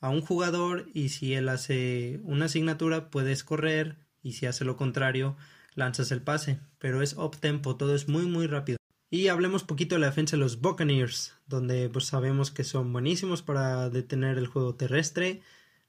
a 0.00 0.10
un 0.10 0.20
jugador 0.20 0.88
y 0.94 1.08
si 1.08 1.34
él 1.34 1.48
hace 1.48 2.20
una 2.22 2.46
asignatura 2.46 3.10
puedes 3.10 3.42
correr 3.44 3.96
y 4.22 4.32
si 4.32 4.46
hace 4.46 4.64
lo 4.64 4.76
contrario 4.76 5.36
lanzas 5.74 6.10
el 6.12 6.22
pase, 6.22 6.60
pero 6.78 7.02
es 7.02 7.14
up 7.14 7.36
tempo, 7.36 7.76
todo 7.76 7.94
es 7.94 8.08
muy 8.08 8.26
muy 8.26 8.46
rápido. 8.46 8.78
Y 9.10 9.28
hablemos 9.28 9.64
poquito 9.64 9.94
de 9.94 10.00
la 10.00 10.08
defensa 10.08 10.36
de 10.36 10.40
los 10.40 10.60
Buccaneers, 10.60 11.34
donde 11.46 11.88
pues 11.88 12.04
sabemos 12.04 12.50
que 12.50 12.64
son 12.64 12.92
buenísimos 12.92 13.42
para 13.42 13.88
detener 13.88 14.36
el 14.38 14.48
juego 14.48 14.74
terrestre, 14.74 15.40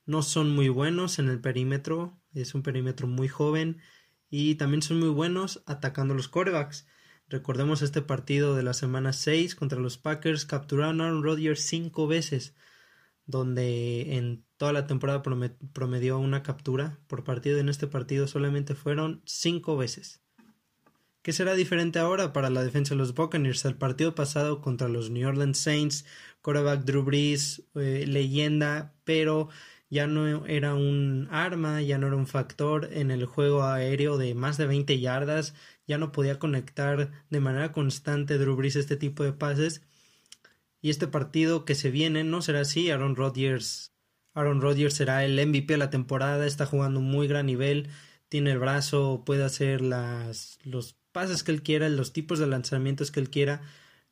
no 0.06 0.22
son 0.24 0.52
muy 0.52 0.70
buenos 0.70 1.20
en 1.20 1.28
el 1.28 1.42
perímetro, 1.42 2.19
es 2.34 2.56
un 2.56 2.64
perímetro 2.64 3.08
muy 3.08 3.28
joven 3.28 3.80
y 4.30 4.56
también 4.56 4.82
son 4.82 5.00
muy 5.00 5.10
buenos 5.10 5.64
atacando 5.66 6.14
los 6.14 6.28
quarterbacks. 6.28 6.88
Recordemos 7.28 7.82
este 7.82 8.02
partido 8.02 8.56
de 8.56 8.64
la 8.64 8.74
semana 8.74 9.14
6 9.14 9.56
contra 9.56 9.80
los 9.80 9.98
Packers, 9.98 10.46
capturaron 10.46 11.02
a 11.02 11.06
Aaron 11.06 11.24
Rodgers 11.24 11.62
cinco 11.62 12.08
veces, 12.08 12.56
donde 13.26 14.18
en 14.18 14.44
toda 14.58 14.74
la 14.74 14.88
temporada 14.88 15.22
promedió 15.22 16.18
una 16.18 16.42
captura 16.42 17.00
por 17.08 17.24
partido. 17.24 17.60
En 17.60 17.70
este 17.70 17.86
partido 17.86 18.28
solamente 18.28 18.74
fueron 18.74 19.22
cinco 19.26 19.78
veces. 19.78 20.22
¿Qué 21.22 21.34
será 21.34 21.54
diferente 21.54 22.00
ahora 22.00 22.34
para 22.34 22.50
la 22.50 22.64
defensa 22.64 22.96
de 22.96 22.98
los 22.98 23.14
Buccaneers? 23.14 23.66
El 23.66 23.76
partido 23.76 24.16
pasado 24.16 24.62
contra 24.62 24.88
los 24.88 25.12
New 25.12 25.28
Orleans 25.28 25.60
Saints, 25.60 26.06
quarterback 26.42 26.86
Drew 26.86 27.04
Brees, 27.04 27.64
eh, 27.76 28.06
leyenda, 28.08 28.96
pero 29.04 29.50
ya 29.90 30.08
no 30.08 30.46
era 30.46 30.76
un 30.76 31.28
arma, 31.32 31.82
ya 31.82 31.98
no 31.98 32.08
era 32.08 32.16
un 32.16 32.28
factor 32.28 32.90
en 32.94 33.12
el 33.12 33.26
juego 33.26 33.64
aéreo 33.64 34.18
de 34.18 34.36
más 34.36 34.58
de 34.58 34.68
20 34.68 35.00
yardas, 35.00 35.56
ya 35.88 35.98
no 35.98 36.12
podía 36.12 36.40
conectar 36.40 37.12
de 37.30 37.40
manera 37.40 37.72
constante 37.72 38.38
Drew 38.38 38.56
Brees 38.56 38.76
este 38.76 38.96
tipo 38.98 39.24
de 39.24 39.34
pases. 39.34 39.82
Y 40.82 40.90
este 40.92 41.08
partido 41.08 41.66
que 41.66 41.76
se 41.76 41.92
viene 41.92 42.24
no 42.24 42.42
será 42.42 42.62
así. 42.62 42.90
Aaron 42.90 43.16
Rodgers, 43.16 43.94
Aaron 44.34 44.62
Rodgers 44.62 44.94
será 44.94 45.26
el 45.26 45.36
MVP 45.46 45.74
de 45.74 45.78
la 45.78 45.90
temporada, 45.90 46.46
está 46.46 46.66
jugando 46.66 47.02
muy 47.02 47.28
gran 47.28 47.48
nivel, 47.48 47.90
tiene 48.30 48.52
el 48.52 48.60
brazo, 48.60 49.24
puede 49.26 49.44
hacer 49.44 49.82
las, 49.82 50.60
los 50.64 50.96
pases 51.12 51.44
que 51.44 51.52
él 51.52 51.64
quiera, 51.64 51.90
los 51.90 52.14
tipos 52.14 52.40
de 52.40 52.48
lanzamientos 52.48 53.12
que 53.12 53.20
él 53.20 53.30
quiera. 53.30 53.62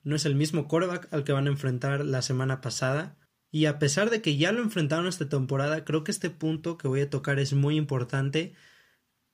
No 0.03 0.15
es 0.15 0.25
el 0.25 0.35
mismo 0.35 0.67
quarterback 0.67 1.13
al 1.13 1.23
que 1.23 1.33
van 1.33 1.47
a 1.47 1.51
enfrentar 1.51 2.03
la 2.05 2.21
semana 2.21 2.61
pasada. 2.61 3.17
Y 3.51 3.65
a 3.65 3.79
pesar 3.79 4.09
de 4.09 4.21
que 4.21 4.37
ya 4.37 4.51
lo 4.51 4.61
enfrentaron 4.61 5.07
esta 5.07 5.29
temporada, 5.29 5.85
creo 5.85 6.03
que 6.03 6.11
este 6.11 6.29
punto 6.29 6.77
que 6.77 6.87
voy 6.87 7.01
a 7.01 7.09
tocar 7.09 7.39
es 7.39 7.53
muy 7.53 7.77
importante. 7.77 8.53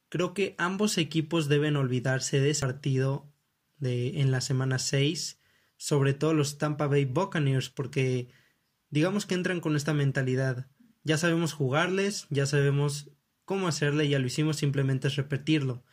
Creo 0.09 0.33
que 0.33 0.55
ambos 0.57 0.97
equipos 0.97 1.49
deben 1.49 1.75
olvidarse 1.75 2.39
de 2.39 2.51
ese 2.51 2.61
partido 2.61 3.31
de, 3.77 4.21
en 4.21 4.31
la 4.31 4.41
semana 4.41 4.77
6, 4.77 5.41
sobre 5.77 6.13
todo 6.13 6.33
los 6.33 6.57
Tampa 6.57 6.87
Bay 6.87 7.05
Buccaneers, 7.05 7.69
porque 7.69 8.29
digamos 8.89 9.25
que 9.25 9.33
entran 9.33 9.59
con 9.59 9.75
esta 9.75 9.93
mentalidad. 9.93 10.67
Ya 11.03 11.17
sabemos 11.17 11.53
jugarles, 11.53 12.27
ya 12.29 12.45
sabemos 12.45 13.11
cómo 13.45 13.67
hacerle, 13.67 14.07
ya 14.07 14.19
lo 14.19 14.27
hicimos, 14.27 14.57
simplemente 14.57 15.07
es 15.07 15.15
repetirlo. 15.15 15.83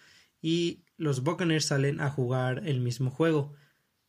Y 0.43 0.85
los 0.97 1.23
Buccaneers 1.23 1.65
salen 1.65 2.01
a 2.01 2.11
jugar 2.11 2.63
el 2.67 2.81
mismo 2.81 3.11
juego. 3.11 3.55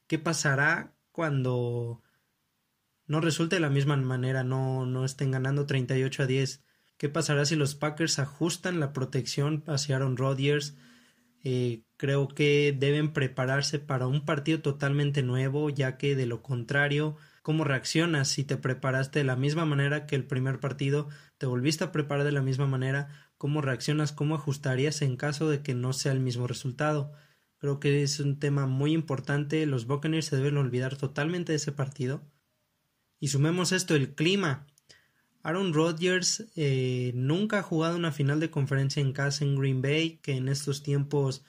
¿Qué 0.07 0.19
pasará 0.19 0.93
cuando 1.11 2.03
no 3.11 3.19
resulte 3.19 3.57
de 3.57 3.59
la 3.59 3.69
misma 3.69 3.97
manera, 3.97 4.45
no, 4.45 4.85
no 4.85 5.03
estén 5.03 5.31
ganando 5.31 5.65
38 5.65 6.23
a 6.23 6.27
10. 6.27 6.63
¿Qué 6.95 7.09
pasará 7.09 7.43
si 7.43 7.57
los 7.57 7.75
Packers 7.75 8.19
ajustan 8.19 8.79
la 8.79 8.93
protección 8.93 9.65
hacia 9.67 9.97
Aaron 9.97 10.15
Rodgers? 10.15 10.77
Eh, 11.43 11.83
creo 11.97 12.29
que 12.29 12.73
deben 12.79 13.11
prepararse 13.11 13.79
para 13.79 14.07
un 14.07 14.23
partido 14.23 14.61
totalmente 14.61 15.23
nuevo, 15.23 15.69
ya 15.69 15.97
que 15.97 16.15
de 16.15 16.25
lo 16.25 16.41
contrario, 16.41 17.17
¿cómo 17.41 17.65
reaccionas 17.65 18.29
si 18.29 18.45
te 18.45 18.55
preparaste 18.55 19.19
de 19.19 19.25
la 19.25 19.35
misma 19.35 19.65
manera 19.65 20.05
que 20.05 20.15
el 20.15 20.23
primer 20.23 20.61
partido? 20.61 21.09
¿Te 21.37 21.47
volviste 21.47 21.83
a 21.83 21.91
preparar 21.91 22.23
de 22.23 22.31
la 22.31 22.41
misma 22.41 22.65
manera? 22.65 23.09
¿Cómo 23.37 23.59
reaccionas? 23.59 24.13
¿Cómo 24.13 24.35
ajustarías 24.35 25.01
en 25.01 25.17
caso 25.17 25.49
de 25.49 25.61
que 25.61 25.75
no 25.75 25.91
sea 25.91 26.13
el 26.13 26.21
mismo 26.21 26.47
resultado? 26.47 27.11
Creo 27.57 27.81
que 27.81 28.03
es 28.03 28.21
un 28.21 28.39
tema 28.39 28.67
muy 28.67 28.93
importante. 28.93 29.65
Los 29.65 29.85
Buccaneers 29.85 30.27
se 30.27 30.37
deben 30.37 30.55
olvidar 30.55 30.95
totalmente 30.95 31.51
de 31.51 31.57
ese 31.57 31.73
partido. 31.73 32.30
Y 33.21 33.27
sumemos 33.27 33.71
esto, 33.71 33.95
el 33.95 34.15
clima. 34.15 34.65
Aaron 35.43 35.73
Rodgers 35.73 36.47
eh, 36.55 37.11
nunca 37.13 37.59
ha 37.59 37.63
jugado 37.63 37.95
una 37.95 38.11
final 38.11 38.39
de 38.39 38.49
conferencia 38.49 38.99
en 38.99 39.13
casa 39.13 39.45
en 39.45 39.55
Green 39.55 39.83
Bay, 39.83 40.19
que 40.23 40.35
en 40.35 40.49
estos 40.49 40.81
tiempos 40.81 41.43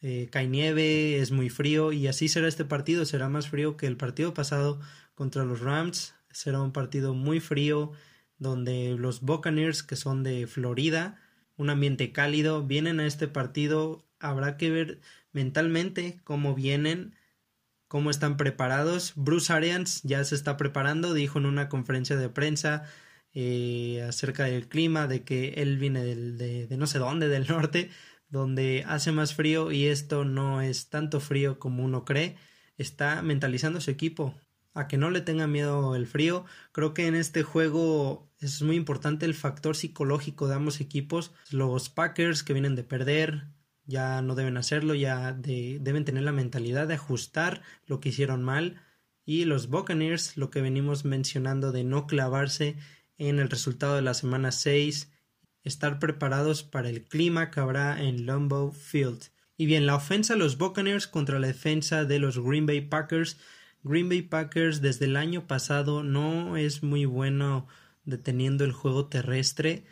eh, 0.00 0.28
cae 0.30 0.46
nieve, 0.46 1.18
es 1.18 1.32
muy 1.32 1.50
frío 1.50 1.90
y 1.90 2.06
así 2.06 2.28
será 2.28 2.46
este 2.46 2.64
partido, 2.64 3.04
será 3.04 3.28
más 3.28 3.48
frío 3.48 3.76
que 3.76 3.88
el 3.88 3.96
partido 3.96 4.34
pasado 4.34 4.80
contra 5.16 5.44
los 5.44 5.60
Rams, 5.60 6.14
será 6.30 6.62
un 6.62 6.72
partido 6.72 7.12
muy 7.12 7.40
frío 7.40 7.90
donde 8.38 8.94
los 8.96 9.20
Buccaneers, 9.20 9.82
que 9.82 9.96
son 9.96 10.22
de 10.22 10.46
Florida, 10.46 11.20
un 11.56 11.70
ambiente 11.70 12.12
cálido, 12.12 12.62
vienen 12.64 13.00
a 13.00 13.06
este 13.06 13.26
partido, 13.26 14.06
habrá 14.20 14.56
que 14.56 14.70
ver 14.70 15.00
mentalmente 15.32 16.20
cómo 16.22 16.54
vienen 16.54 17.16
cómo 17.88 18.10
están 18.10 18.36
preparados. 18.36 19.12
Bruce 19.16 19.52
Arians 19.52 20.02
ya 20.02 20.24
se 20.24 20.34
está 20.34 20.56
preparando, 20.56 21.14
dijo 21.14 21.38
en 21.38 21.46
una 21.46 21.68
conferencia 21.68 22.16
de 22.16 22.28
prensa 22.28 22.84
eh, 23.32 24.04
acerca 24.08 24.44
del 24.44 24.68
clima, 24.68 25.06
de 25.06 25.24
que 25.24 25.54
él 25.56 25.78
viene 25.78 26.04
de, 26.04 26.66
de 26.66 26.76
no 26.76 26.86
sé 26.86 26.98
dónde, 26.98 27.28
del 27.28 27.46
norte, 27.48 27.90
donde 28.28 28.84
hace 28.86 29.12
más 29.12 29.34
frío 29.34 29.72
y 29.72 29.86
esto 29.86 30.24
no 30.24 30.62
es 30.62 30.88
tanto 30.88 31.20
frío 31.20 31.58
como 31.58 31.84
uno 31.84 32.04
cree. 32.04 32.36
Está 32.78 33.22
mentalizando 33.22 33.78
a 33.78 33.82
su 33.82 33.90
equipo 33.90 34.34
a 34.76 34.88
que 34.88 34.98
no 34.98 35.10
le 35.10 35.22
tenga 35.22 35.46
miedo 35.46 35.96
el 35.96 36.06
frío. 36.06 36.44
Creo 36.72 36.92
que 36.92 37.06
en 37.06 37.14
este 37.14 37.42
juego 37.42 38.30
es 38.38 38.60
muy 38.60 38.76
importante 38.76 39.24
el 39.24 39.34
factor 39.34 39.74
psicológico 39.74 40.48
de 40.48 40.54
ambos 40.54 40.80
equipos. 40.80 41.32
Los 41.50 41.88
Packers 41.88 42.42
que 42.42 42.52
vienen 42.52 42.76
de 42.76 42.84
perder, 42.84 43.48
ya 43.86 44.20
no 44.22 44.34
deben 44.34 44.56
hacerlo, 44.56 44.94
ya 44.94 45.32
deben 45.32 46.04
tener 46.04 46.22
la 46.24 46.32
mentalidad 46.32 46.88
de 46.88 46.94
ajustar 46.94 47.62
lo 47.86 48.00
que 48.00 48.10
hicieron 48.10 48.42
mal 48.42 48.80
y 49.24 49.44
los 49.44 49.68
Buccaneers, 49.68 50.36
lo 50.36 50.50
que 50.50 50.60
venimos 50.60 51.04
mencionando 51.04 51.72
de 51.72 51.84
no 51.84 52.06
clavarse 52.06 52.76
en 53.18 53.38
el 53.38 53.50
resultado 53.50 53.96
de 53.96 54.02
la 54.02 54.14
semana 54.14 54.52
6, 54.52 55.10
estar 55.64 55.98
preparados 55.98 56.62
para 56.62 56.88
el 56.88 57.04
clima 57.04 57.50
que 57.50 57.60
habrá 57.60 58.00
en 58.02 58.26
Lambeau 58.26 58.70
Field. 58.70 59.30
Y 59.56 59.66
bien, 59.66 59.86
la 59.86 59.96
ofensa 59.96 60.34
de 60.34 60.38
los 60.38 60.58
Buccaneers 60.58 61.06
contra 61.08 61.38
la 61.40 61.48
defensa 61.48 62.04
de 62.04 62.18
los 62.18 62.38
Green 62.38 62.66
Bay 62.66 62.82
Packers. 62.82 63.38
Green 63.82 64.08
Bay 64.08 64.22
Packers 64.22 64.80
desde 64.80 65.06
el 65.06 65.16
año 65.16 65.46
pasado 65.46 66.02
no 66.02 66.56
es 66.56 66.82
muy 66.82 67.04
bueno 67.04 67.66
deteniendo 68.04 68.64
el 68.64 68.72
juego 68.72 69.06
terrestre. 69.06 69.84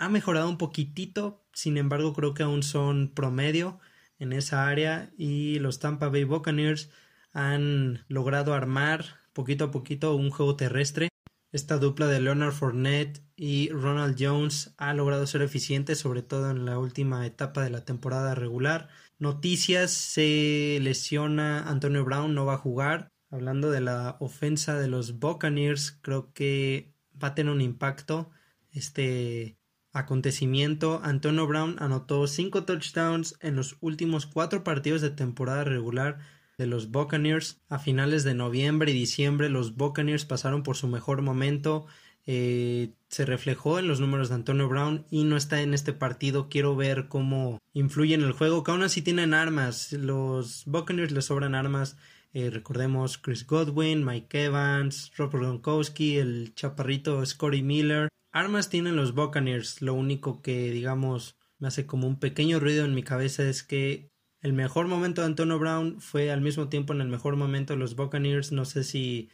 Ha 0.00 0.08
mejorado 0.08 0.48
un 0.48 0.56
poquitito, 0.56 1.44
sin 1.52 1.76
embargo 1.76 2.14
creo 2.14 2.32
que 2.32 2.42
aún 2.42 2.62
son 2.62 3.12
promedio 3.14 3.80
en 4.18 4.32
esa 4.32 4.66
área 4.66 5.12
y 5.18 5.58
los 5.58 5.78
Tampa 5.78 6.08
Bay 6.08 6.24
Buccaneers 6.24 6.88
han 7.32 8.06
logrado 8.08 8.54
armar 8.54 9.04
poquito 9.34 9.64
a 9.64 9.70
poquito 9.70 10.16
un 10.16 10.30
juego 10.30 10.56
terrestre. 10.56 11.10
Esta 11.52 11.76
dupla 11.76 12.06
de 12.06 12.18
Leonard 12.18 12.54
Fournette 12.54 13.22
y 13.36 13.68
Ronald 13.68 14.16
Jones 14.18 14.74
ha 14.78 14.94
logrado 14.94 15.26
ser 15.26 15.42
eficiente, 15.42 15.94
sobre 15.94 16.22
todo 16.22 16.50
en 16.50 16.64
la 16.64 16.78
última 16.78 17.26
etapa 17.26 17.62
de 17.62 17.68
la 17.68 17.84
temporada 17.84 18.34
regular. 18.34 18.88
Noticias, 19.18 19.90
se 19.90 20.78
lesiona 20.80 21.68
Antonio 21.68 22.06
Brown, 22.06 22.34
no 22.34 22.46
va 22.46 22.54
a 22.54 22.56
jugar. 22.58 23.10
Hablando 23.30 23.70
de 23.70 23.82
la 23.82 24.16
ofensa 24.20 24.78
de 24.78 24.88
los 24.88 25.18
Buccaneers, 25.18 25.98
creo 26.00 26.32
que 26.32 26.94
va 27.22 27.28
a 27.28 27.34
tener 27.34 27.52
un 27.52 27.60
impacto 27.60 28.30
este 28.72 29.59
acontecimiento, 29.92 31.00
Antonio 31.02 31.46
Brown 31.46 31.76
anotó 31.78 32.26
cinco 32.26 32.64
touchdowns 32.64 33.36
en 33.40 33.56
los 33.56 33.76
últimos 33.80 34.26
cuatro 34.26 34.64
partidos 34.64 35.00
de 35.00 35.10
temporada 35.10 35.64
regular 35.64 36.18
de 36.58 36.66
los 36.66 36.90
Buccaneers. 36.90 37.60
A 37.68 37.78
finales 37.78 38.22
de 38.22 38.34
noviembre 38.34 38.90
y 38.90 38.94
diciembre 38.94 39.48
los 39.48 39.76
Buccaneers 39.76 40.24
pasaron 40.24 40.62
por 40.62 40.76
su 40.76 40.88
mejor 40.88 41.22
momento. 41.22 41.86
Eh, 42.26 42.92
se 43.08 43.24
reflejó 43.24 43.78
en 43.78 43.88
los 43.88 43.98
números 43.98 44.28
de 44.28 44.36
Antonio 44.36 44.68
Brown 44.68 45.06
y 45.10 45.24
no 45.24 45.36
está 45.36 45.62
en 45.62 45.74
este 45.74 45.92
partido. 45.92 46.48
Quiero 46.48 46.76
ver 46.76 47.08
cómo 47.08 47.58
influye 47.72 48.14
en 48.14 48.22
el 48.22 48.32
juego, 48.32 48.62
que 48.62 48.70
aún 48.70 48.82
así 48.82 49.02
tienen 49.02 49.34
armas. 49.34 49.92
Los 49.92 50.64
Buccaneers 50.66 51.12
les 51.12 51.24
sobran 51.24 51.54
armas. 51.54 51.96
Eh, 52.32 52.50
recordemos 52.50 53.18
Chris 53.18 53.46
Godwin, 53.46 54.04
Mike 54.04 54.44
Evans, 54.44 55.10
Robert 55.16 55.42
Gronkowski, 55.42 56.18
el 56.18 56.54
chaparrito 56.54 57.24
Scotty 57.24 57.62
Miller. 57.62 58.08
Armas 58.32 58.68
tienen 58.70 58.96
los 58.96 59.14
Buccaneers. 59.14 59.82
Lo 59.82 59.94
único 59.94 60.42
que, 60.42 60.70
digamos, 60.70 61.36
me 61.58 61.68
hace 61.68 61.86
como 61.86 62.06
un 62.06 62.18
pequeño 62.18 62.60
ruido 62.60 62.84
en 62.84 62.94
mi 62.94 63.02
cabeza 63.02 63.48
es 63.48 63.62
que 63.62 64.10
El 64.42 64.54
mejor 64.54 64.86
momento 64.88 65.20
de 65.20 65.26
Antonio 65.26 65.58
Brown 65.58 66.00
fue 66.00 66.30
al 66.30 66.40
mismo 66.40 66.68
tiempo 66.70 66.94
en 66.94 67.02
el 67.02 67.08
mejor 67.08 67.36
momento 67.36 67.74
de 67.74 67.78
los 67.78 67.94
Buccaneers. 67.96 68.52
No 68.52 68.64
sé 68.64 68.84
si, 68.84 69.30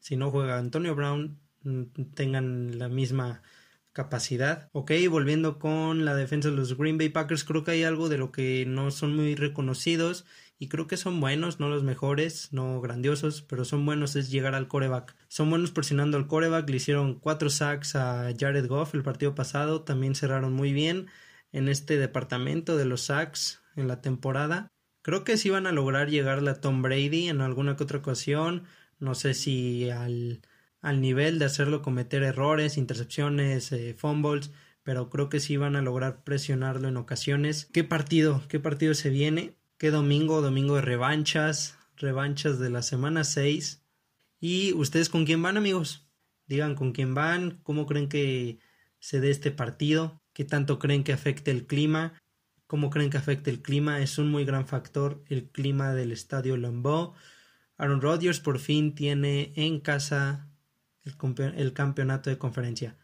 si 0.00 0.16
no 0.16 0.30
juega 0.30 0.58
Antonio 0.58 0.94
Brown 0.96 1.38
mm, 1.62 1.82
tengan 2.14 2.78
la 2.78 2.88
misma 2.88 3.42
capacidad. 3.92 4.68
Ok, 4.72 4.92
volviendo 5.08 5.58
con 5.60 6.04
la 6.04 6.16
defensa 6.16 6.50
de 6.50 6.56
los 6.56 6.76
Green 6.76 6.98
Bay 6.98 7.10
Packers, 7.10 7.44
creo 7.44 7.64
que 7.64 7.72
hay 7.72 7.84
algo 7.84 8.08
de 8.08 8.18
lo 8.18 8.32
que 8.32 8.64
no 8.66 8.90
son 8.90 9.14
muy 9.16 9.34
reconocidos 9.36 10.26
y 10.60 10.68
creo 10.68 10.86
que 10.86 10.98
son 10.98 11.20
buenos, 11.20 11.58
no 11.58 11.70
los 11.70 11.82
mejores, 11.82 12.52
no 12.52 12.82
grandiosos, 12.82 13.40
pero 13.40 13.64
son 13.64 13.86
buenos 13.86 14.14
es 14.14 14.30
llegar 14.30 14.54
al 14.54 14.68
coreback. 14.68 15.16
Son 15.28 15.48
buenos 15.48 15.70
presionando 15.72 16.18
al 16.18 16.26
coreback, 16.26 16.68
le 16.68 16.76
hicieron 16.76 17.18
cuatro 17.18 17.48
sacks 17.48 17.96
a 17.96 18.30
Jared 18.38 18.66
Goff 18.68 18.94
el 18.94 19.02
partido 19.02 19.34
pasado, 19.34 19.84
también 19.84 20.14
cerraron 20.14 20.52
muy 20.52 20.74
bien 20.74 21.06
en 21.50 21.70
este 21.70 21.96
departamento 21.96 22.76
de 22.76 22.84
los 22.84 23.00
sacks 23.00 23.62
en 23.74 23.88
la 23.88 24.02
temporada. 24.02 24.68
Creo 25.00 25.24
que 25.24 25.38
sí 25.38 25.48
van 25.48 25.66
a 25.66 25.72
lograr 25.72 26.10
llegar 26.10 26.46
a 26.46 26.60
Tom 26.60 26.82
Brady 26.82 27.28
en 27.28 27.40
alguna 27.40 27.76
que 27.76 27.84
otra 27.84 27.98
ocasión, 27.98 28.64
no 28.98 29.14
sé 29.14 29.32
si 29.32 29.88
al, 29.88 30.42
al 30.82 31.00
nivel 31.00 31.38
de 31.38 31.46
hacerlo 31.46 31.80
cometer 31.80 32.22
errores, 32.22 32.76
intercepciones, 32.76 33.72
eh, 33.72 33.94
fumbles, 33.96 34.52
pero 34.82 35.08
creo 35.08 35.30
que 35.30 35.40
sí 35.40 35.56
van 35.56 35.74
a 35.76 35.80
lograr 35.80 36.22
presionarlo 36.22 36.86
en 36.88 36.98
ocasiones. 36.98 37.66
¿Qué 37.72 37.82
partido? 37.82 38.42
¿Qué 38.48 38.60
partido 38.60 38.92
se 38.92 39.08
viene? 39.08 39.54
¿Qué 39.80 39.90
domingo? 39.90 40.42
Domingo 40.42 40.74
de 40.74 40.82
revanchas, 40.82 41.78
revanchas 41.96 42.58
de 42.58 42.68
la 42.68 42.82
semana 42.82 43.24
6. 43.24 43.82
¿Y 44.38 44.74
ustedes 44.74 45.08
con 45.08 45.24
quién 45.24 45.40
van, 45.40 45.56
amigos? 45.56 46.06
Digan 46.46 46.74
con 46.74 46.92
quién 46.92 47.14
van, 47.14 47.62
cómo 47.62 47.86
creen 47.86 48.10
que 48.10 48.58
se 48.98 49.20
dé 49.20 49.30
este 49.30 49.50
partido, 49.50 50.22
qué 50.34 50.44
tanto 50.44 50.78
creen 50.78 51.02
que 51.02 51.14
afecte 51.14 51.50
el 51.50 51.66
clima, 51.66 52.20
cómo 52.66 52.90
creen 52.90 53.08
que 53.08 53.16
afecte 53.16 53.48
el 53.48 53.62
clima. 53.62 54.02
Es 54.02 54.18
un 54.18 54.30
muy 54.30 54.44
gran 54.44 54.66
factor 54.66 55.24
el 55.30 55.48
clima 55.48 55.94
del 55.94 56.12
estadio 56.12 56.58
Lambeau. 56.58 57.14
Aaron 57.78 58.02
Rodgers 58.02 58.38
por 58.38 58.58
fin 58.58 58.94
tiene 58.94 59.54
en 59.56 59.80
casa 59.80 60.50
el 61.06 61.72
campeonato 61.72 62.28
de 62.28 62.36
conferencia. 62.36 62.98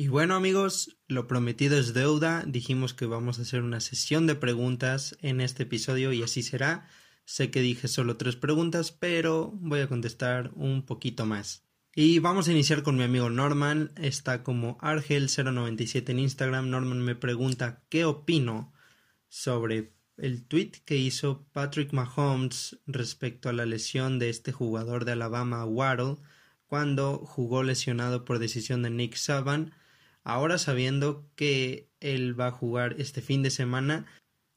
Y 0.00 0.08
bueno 0.08 0.34
amigos, 0.34 0.96
lo 1.08 1.26
prometido 1.26 1.76
es 1.76 1.92
deuda, 1.92 2.42
dijimos 2.46 2.94
que 2.94 3.04
vamos 3.04 3.38
a 3.38 3.42
hacer 3.42 3.60
una 3.60 3.80
sesión 3.80 4.26
de 4.26 4.34
preguntas 4.34 5.18
en 5.20 5.42
este 5.42 5.64
episodio 5.64 6.14
y 6.14 6.22
así 6.22 6.42
será. 6.42 6.88
Sé 7.26 7.50
que 7.50 7.60
dije 7.60 7.86
solo 7.86 8.16
tres 8.16 8.34
preguntas, 8.34 8.92
pero 8.92 9.52
voy 9.56 9.80
a 9.80 9.88
contestar 9.88 10.52
un 10.54 10.86
poquito 10.86 11.26
más. 11.26 11.68
Y 11.94 12.18
vamos 12.18 12.48
a 12.48 12.52
iniciar 12.52 12.82
con 12.82 12.96
mi 12.96 13.02
amigo 13.02 13.28
Norman, 13.28 13.92
está 13.96 14.42
como 14.42 14.78
Argel097 14.78 16.08
en 16.08 16.20
Instagram. 16.20 16.70
Norman 16.70 17.00
me 17.00 17.14
pregunta 17.14 17.84
qué 17.90 18.06
opino 18.06 18.72
sobre 19.28 19.92
el 20.16 20.46
tweet 20.46 20.72
que 20.86 20.96
hizo 20.96 21.46
Patrick 21.52 21.92
Mahomes 21.92 22.80
respecto 22.86 23.50
a 23.50 23.52
la 23.52 23.66
lesión 23.66 24.18
de 24.18 24.30
este 24.30 24.50
jugador 24.50 25.04
de 25.04 25.12
Alabama, 25.12 25.66
Waddle, 25.66 26.16
cuando 26.66 27.18
jugó 27.18 27.62
lesionado 27.62 28.24
por 28.24 28.38
decisión 28.38 28.82
de 28.82 28.88
Nick 28.88 29.16
Saban 29.16 29.74
ahora 30.24 30.58
sabiendo 30.58 31.28
que 31.36 31.90
él 32.00 32.38
va 32.38 32.48
a 32.48 32.52
jugar 32.52 32.96
este 32.98 33.22
fin 33.22 33.42
de 33.42 33.50
semana 33.50 34.06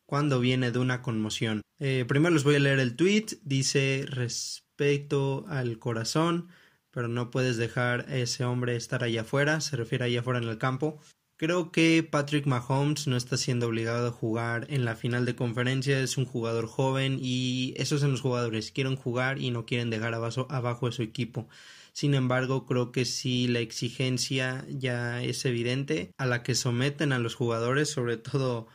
cuando 0.05 0.39
viene 0.39 0.71
de 0.71 0.79
una 0.79 1.01
conmoción. 1.01 1.61
Eh, 1.79 2.05
primero 2.07 2.33
les 2.33 2.43
voy 2.43 2.55
a 2.55 2.59
leer 2.59 2.79
el 2.79 2.95
tweet, 2.95 3.25
dice 3.43 4.05
respeto 4.07 5.45
al 5.47 5.79
corazón, 5.79 6.49
pero 6.91 7.07
no 7.07 7.31
puedes 7.31 7.57
dejar 7.57 8.05
a 8.07 8.17
ese 8.17 8.45
hombre 8.45 8.75
estar 8.75 9.03
allá 9.03 9.21
afuera, 9.21 9.61
se 9.61 9.75
refiere 9.75 10.05
allá 10.05 10.19
afuera 10.19 10.39
en 10.39 10.47
el 10.47 10.57
campo. 10.57 10.99
Creo 11.35 11.71
que 11.71 12.07
Patrick 12.09 12.45
Mahomes 12.45 13.07
no 13.07 13.17
está 13.17 13.37
siendo 13.37 13.67
obligado 13.67 14.07
a 14.07 14.11
jugar 14.11 14.67
en 14.69 14.85
la 14.85 14.95
final 14.95 15.25
de 15.25 15.35
conferencia, 15.35 15.99
es 15.99 16.17
un 16.17 16.25
jugador 16.25 16.67
joven 16.67 17.17
y 17.19 17.73
esos 17.75 18.01
son 18.01 18.11
los 18.11 18.21
jugadores, 18.21 18.71
quieren 18.71 18.95
jugar 18.95 19.41
y 19.41 19.49
no 19.49 19.65
quieren 19.65 19.89
dejar 19.89 20.13
abajo, 20.13 20.47
abajo 20.49 20.85
de 20.85 20.91
su 20.91 21.01
equipo. 21.01 21.49
Sin 21.93 22.15
embargo, 22.15 22.65
creo 22.65 22.91
que 22.91 23.05
sí 23.05 23.47
la 23.47 23.59
exigencia 23.59 24.65
ya 24.67 25.23
es 25.23 25.45
evidente 25.45 26.11
a 26.17 26.25
la 26.25 26.41
que 26.41 26.55
someten 26.55 27.13
a 27.13 27.19
los 27.19 27.35
jugadores, 27.35 27.89
sobre 27.89 28.17
todo 28.17 28.67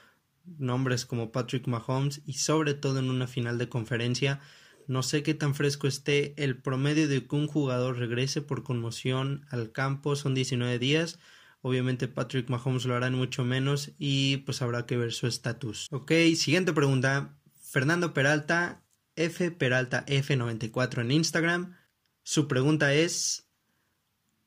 nombres 0.56 1.04
como 1.04 1.32
Patrick 1.32 1.66
Mahomes 1.66 2.22
y 2.24 2.34
sobre 2.34 2.74
todo 2.74 3.00
en 3.00 3.10
una 3.10 3.26
final 3.26 3.58
de 3.58 3.68
conferencia. 3.68 4.40
No 4.86 5.02
sé 5.02 5.24
qué 5.24 5.34
tan 5.34 5.54
fresco 5.54 5.88
esté 5.88 6.32
el 6.42 6.56
promedio 6.56 7.08
de 7.08 7.26
que 7.26 7.36
un 7.36 7.48
jugador 7.48 7.98
regrese 7.98 8.40
por 8.40 8.62
conmoción 8.62 9.44
al 9.50 9.72
campo 9.72 10.14
son 10.14 10.34
19 10.34 10.78
días. 10.78 11.18
Obviamente 11.60 12.06
Patrick 12.06 12.48
Mahomes 12.48 12.86
lo 12.86 12.94
hará 12.94 13.08
en 13.08 13.14
mucho 13.14 13.44
menos 13.44 13.90
y 13.98 14.38
pues 14.38 14.62
habrá 14.62 14.86
que 14.86 14.96
ver 14.96 15.12
su 15.12 15.26
estatus. 15.26 15.88
Ok, 15.90 16.12
siguiente 16.36 16.72
pregunta. 16.72 17.36
Fernando 17.60 18.14
Peralta, 18.14 18.84
F 19.16 19.50
Peralta 19.50 20.06
F94 20.06 21.00
en 21.00 21.10
Instagram. 21.10 21.77
Su 22.30 22.46
pregunta 22.46 22.92
es 22.92 23.48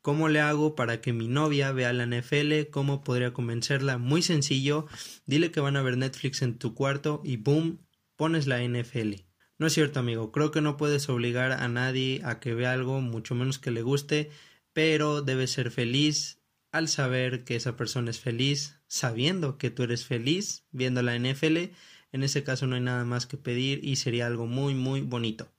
¿Cómo 0.04 0.30
le 0.30 0.40
hago 0.40 0.76
para 0.76 1.02
que 1.02 1.14
mi 1.14 1.28
novia 1.28 1.72
vea 1.72 1.92
la 1.94 2.06
NFL? 2.06 2.70
¿Cómo 2.70 3.04
podría 3.04 3.34
convencerla? 3.34 3.98
Muy 3.98 4.22
sencillo, 4.22 4.86
dile 5.26 5.50
que 5.50 5.62
van 5.62 5.76
a 5.78 5.82
ver 5.82 5.98
Netflix 5.98 6.44
en 6.44 6.60
tu 6.60 6.76
cuarto 6.76 7.24
y 7.26 7.38
boom, 7.38 7.80
pones 8.18 8.46
la 8.46 8.62
NFL. 8.62 9.26
No 9.58 9.66
es 9.66 9.74
cierto, 9.74 10.00
amigo, 10.00 10.32
creo 10.32 10.52
que 10.52 10.62
no 10.62 10.78
puedes 10.78 11.10
obligar 11.10 11.54
a 11.54 11.68
nadie 11.70 12.22
a 12.24 12.40
que 12.40 12.54
vea 12.54 12.72
algo, 12.72 13.02
mucho 13.02 13.34
menos 13.34 13.58
que 13.58 13.72
le 13.72 13.82
guste, 13.82 14.30
pero 14.74 15.24
debes 15.24 15.50
ser 15.50 15.72
feliz 15.72 16.40
al 16.72 16.88
saber 16.88 17.44
que 17.46 17.56
esa 17.56 17.78
persona 17.78 18.12
es 18.12 18.20
feliz, 18.20 18.80
sabiendo 18.86 19.58
que 19.58 19.72
tú 19.72 19.82
eres 19.82 20.06
feliz 20.06 20.68
viendo 20.70 21.02
la 21.02 21.16
NFL. 21.16 21.72
En 22.12 22.22
ese 22.22 22.44
caso 22.44 22.68
no 22.68 22.76
hay 22.76 22.82
nada 22.82 23.06
más 23.06 23.26
que 23.26 23.38
pedir 23.38 23.84
y 23.84 23.96
sería 23.96 24.28
algo 24.28 24.46
muy, 24.46 24.76
muy 24.76 25.02
bonito. 25.02 25.52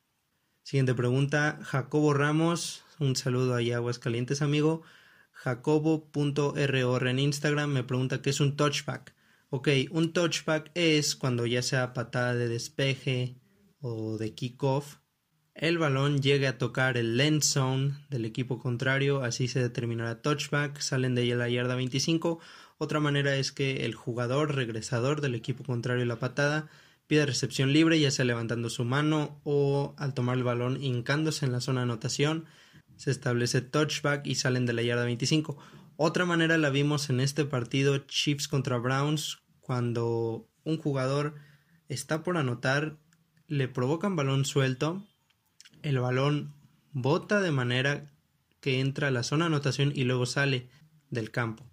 Siguiente 0.63 0.95
pregunta, 0.95 1.59
Jacobo 1.63 2.15
Ramos, 2.15 2.85
un 3.01 3.17
saludo 3.17 3.55
ahí 3.55 3.73
a 3.73 3.77
Aguascalientes, 3.77 4.43
amigo. 4.43 4.83
Jacobo.ror 5.33 7.09
en 7.09 7.19
Instagram 7.19 7.71
me 7.71 7.83
pregunta 7.83 8.23
qué 8.23 8.31
es 8.31 8.39
un 8.39 8.57
touchback. 8.57 9.13
Ok, 9.51 9.69
un 9.91 10.13
touchback 10.13 10.71
es 10.75 11.17
cuando 11.17 11.47
ya 11.47 11.63
sea 11.63 11.93
patada 11.93 12.35
de 12.35 12.49
despeje 12.49 13.37
o 13.81 14.17
de 14.19 14.35
kickoff, 14.35 14.99
el 15.55 15.79
balón 15.79 16.23
llegue 16.23 16.47
a 16.47 16.59
tocar 16.59 16.97
el 16.97 17.21
end 17.21 17.43
zone 17.43 17.95
del 18.09 18.25
equipo 18.25 18.59
contrario, 18.59 19.23
así 19.23 19.49
se 19.49 19.61
determinará 19.61 20.23
touchback, 20.23 20.79
salen 20.81 21.15
de 21.15 21.23
ahí 21.23 21.33
a 21.33 21.37
la 21.37 21.49
yarda 21.49 21.75
25. 21.75 22.39
Otra 22.79 23.01
manera 23.01 23.37
es 23.37 23.53
que 23.53 23.85
el 23.85 23.95
jugador 23.95 24.55
regresador 24.55 25.21
del 25.21 25.35
equipo 25.35 25.65
contrario 25.65 26.07
la 26.07 26.21
patada 26.21 26.71
pide 27.07 27.27
recepción 27.27 27.73
libre, 27.73 28.01
ya 28.01 28.11
sea 28.11 28.25
levantando 28.25 28.71
su 28.71 28.85
mano 28.85 29.41
o 29.45 29.95
al 29.99 30.15
tomar 30.15 30.37
el 30.37 30.45
balón 30.45 30.83
hincándose 30.83 31.45
en 31.45 31.53
la 31.53 31.61
zona 31.61 31.81
de 31.81 31.85
anotación. 31.85 32.47
Se 32.97 33.11
establece 33.11 33.61
touchback 33.61 34.27
y 34.27 34.37
salen 34.37 34.67
de 34.67 34.73
la 34.73 34.83
yarda 34.83 35.05
25. 35.05 35.59
Otra 35.97 36.25
manera 36.25 36.59
la 36.59 36.71
vimos 36.71 37.11
en 37.11 37.21
este 37.21 37.45
partido 37.45 37.99
Chiefs 37.99 38.49
contra 38.49 38.79
Browns, 38.79 39.39
cuando 39.61 40.49
un 40.65 40.79
jugador 40.79 41.35
está 41.89 42.23
por 42.23 42.37
anotar, 42.37 42.97
le 43.47 43.69
provocan 43.69 44.17
balón 44.17 44.45
suelto, 44.45 45.07
el 45.83 45.99
balón 45.99 46.55
bota 46.93 47.41
de 47.41 47.53
manera 47.53 48.11
que 48.61 48.81
entra 48.81 49.09
a 49.09 49.11
la 49.11 49.23
zona 49.23 49.45
de 49.45 49.55
anotación 49.55 49.93
y 49.95 50.05
luego 50.05 50.27
sale 50.27 50.69
del 51.11 51.31
campo. 51.31 51.72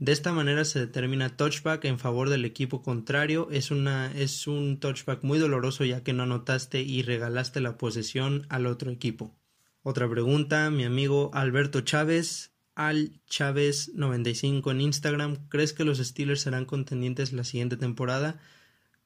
De 0.00 0.12
esta 0.12 0.32
manera 0.32 0.64
se 0.64 0.78
determina 0.78 1.36
touchback 1.36 1.84
en 1.84 1.98
favor 1.98 2.30
del 2.30 2.44
equipo 2.44 2.82
contrario. 2.82 3.48
Es, 3.50 3.72
una, 3.72 4.12
es 4.12 4.46
un 4.46 4.78
touchback 4.78 5.24
muy 5.24 5.40
doloroso 5.40 5.84
ya 5.84 6.04
que 6.04 6.12
no 6.12 6.22
anotaste 6.22 6.82
y 6.82 7.02
regalaste 7.02 7.60
la 7.60 7.76
posesión 7.76 8.46
al 8.48 8.66
otro 8.66 8.92
equipo. 8.92 9.34
Otra 9.82 10.08
pregunta, 10.08 10.70
mi 10.70 10.84
amigo 10.84 11.30
Alberto 11.34 11.80
Chávez, 11.80 12.52
al 12.76 13.20
Chávez 13.26 13.90
95 13.94 14.70
en 14.70 14.80
Instagram. 14.82 15.48
¿Crees 15.48 15.72
que 15.72 15.84
los 15.84 15.98
Steelers 15.98 16.42
serán 16.42 16.64
contendientes 16.64 17.32
la 17.32 17.42
siguiente 17.42 17.76
temporada? 17.76 18.40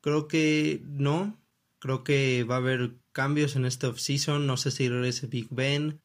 Creo 0.03 0.29
que 0.29 0.83
no. 0.85 1.41
Creo 1.79 2.05
que 2.05 2.45
va 2.45 2.57
a 2.57 2.59
haber 2.59 2.97
cambios 3.13 3.57
en 3.57 3.65
esta 3.65 3.89
offseason. 3.89 4.47
No 4.47 4.59
sé 4.59 4.71
si 4.71 4.91
regrese 4.91 5.27
Big 5.27 5.49
Ben. 5.51 6.03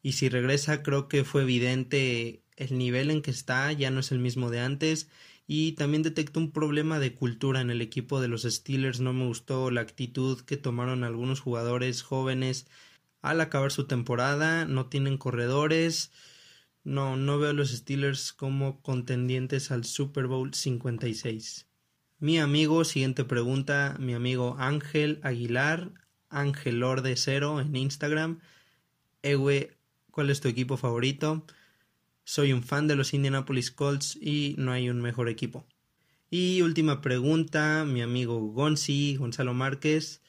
Y 0.00 0.12
si 0.12 0.28
regresa, 0.28 0.84
creo 0.84 1.08
que 1.08 1.24
fue 1.24 1.42
evidente 1.42 2.44
el 2.58 2.76
nivel 2.76 3.10
en 3.10 3.22
que 3.22 3.30
está 3.30 3.72
ya 3.72 3.90
no 3.90 4.00
es 4.00 4.12
el 4.12 4.18
mismo 4.18 4.50
de 4.50 4.60
antes 4.60 5.08
y 5.46 5.72
también 5.72 6.02
detecto 6.02 6.38
un 6.40 6.52
problema 6.52 6.98
de 6.98 7.14
cultura 7.14 7.62
en 7.62 7.70
el 7.70 7.80
equipo 7.80 8.20
de 8.20 8.28
los 8.28 8.42
Steelers. 8.42 9.00
No 9.00 9.14
me 9.14 9.26
gustó 9.26 9.70
la 9.70 9.80
actitud 9.80 10.40
que 10.42 10.58
tomaron 10.58 11.04
algunos 11.04 11.40
jugadores 11.40 12.02
jóvenes 12.02 12.66
al 13.22 13.40
acabar 13.40 13.72
su 13.72 13.86
temporada. 13.86 14.66
No 14.66 14.86
tienen 14.86 15.16
corredores. 15.16 16.12
No, 16.84 17.16
no 17.16 17.38
veo 17.38 17.50
a 17.50 17.54
los 17.54 17.70
Steelers 17.70 18.34
como 18.34 18.82
contendientes 18.82 19.70
al 19.70 19.86
Super 19.86 20.26
Bowl 20.26 20.52
56. 20.52 21.66
Mi 22.18 22.38
amigo, 22.38 22.84
siguiente 22.84 23.24
pregunta, 23.24 23.96
mi 23.98 24.12
amigo 24.12 24.56
Ángel 24.58 25.18
Aguilar, 25.22 25.92
Ángel 26.28 26.80
Lorde 26.80 27.16
Cero 27.16 27.60
en 27.60 27.74
Instagram. 27.74 28.40
Ewe, 29.22 29.78
¿cuál 30.10 30.28
es 30.28 30.40
tu 30.40 30.48
equipo 30.48 30.76
favorito? 30.76 31.46
Soy 32.28 32.52
un 32.52 32.62
fan 32.62 32.86
de 32.86 32.94
los 32.94 33.14
Indianapolis 33.14 33.70
Colts 33.70 34.14
y 34.20 34.54
no 34.58 34.72
hay 34.72 34.90
un 34.90 35.00
mejor 35.00 35.30
equipo. 35.30 35.66
Y 36.28 36.60
última 36.60 37.00
pregunta, 37.00 37.86
mi 37.86 38.02
amigo 38.02 38.38
Gonzi, 38.52 39.16
Gonzalo 39.16 39.54
Márquez. 39.54 40.20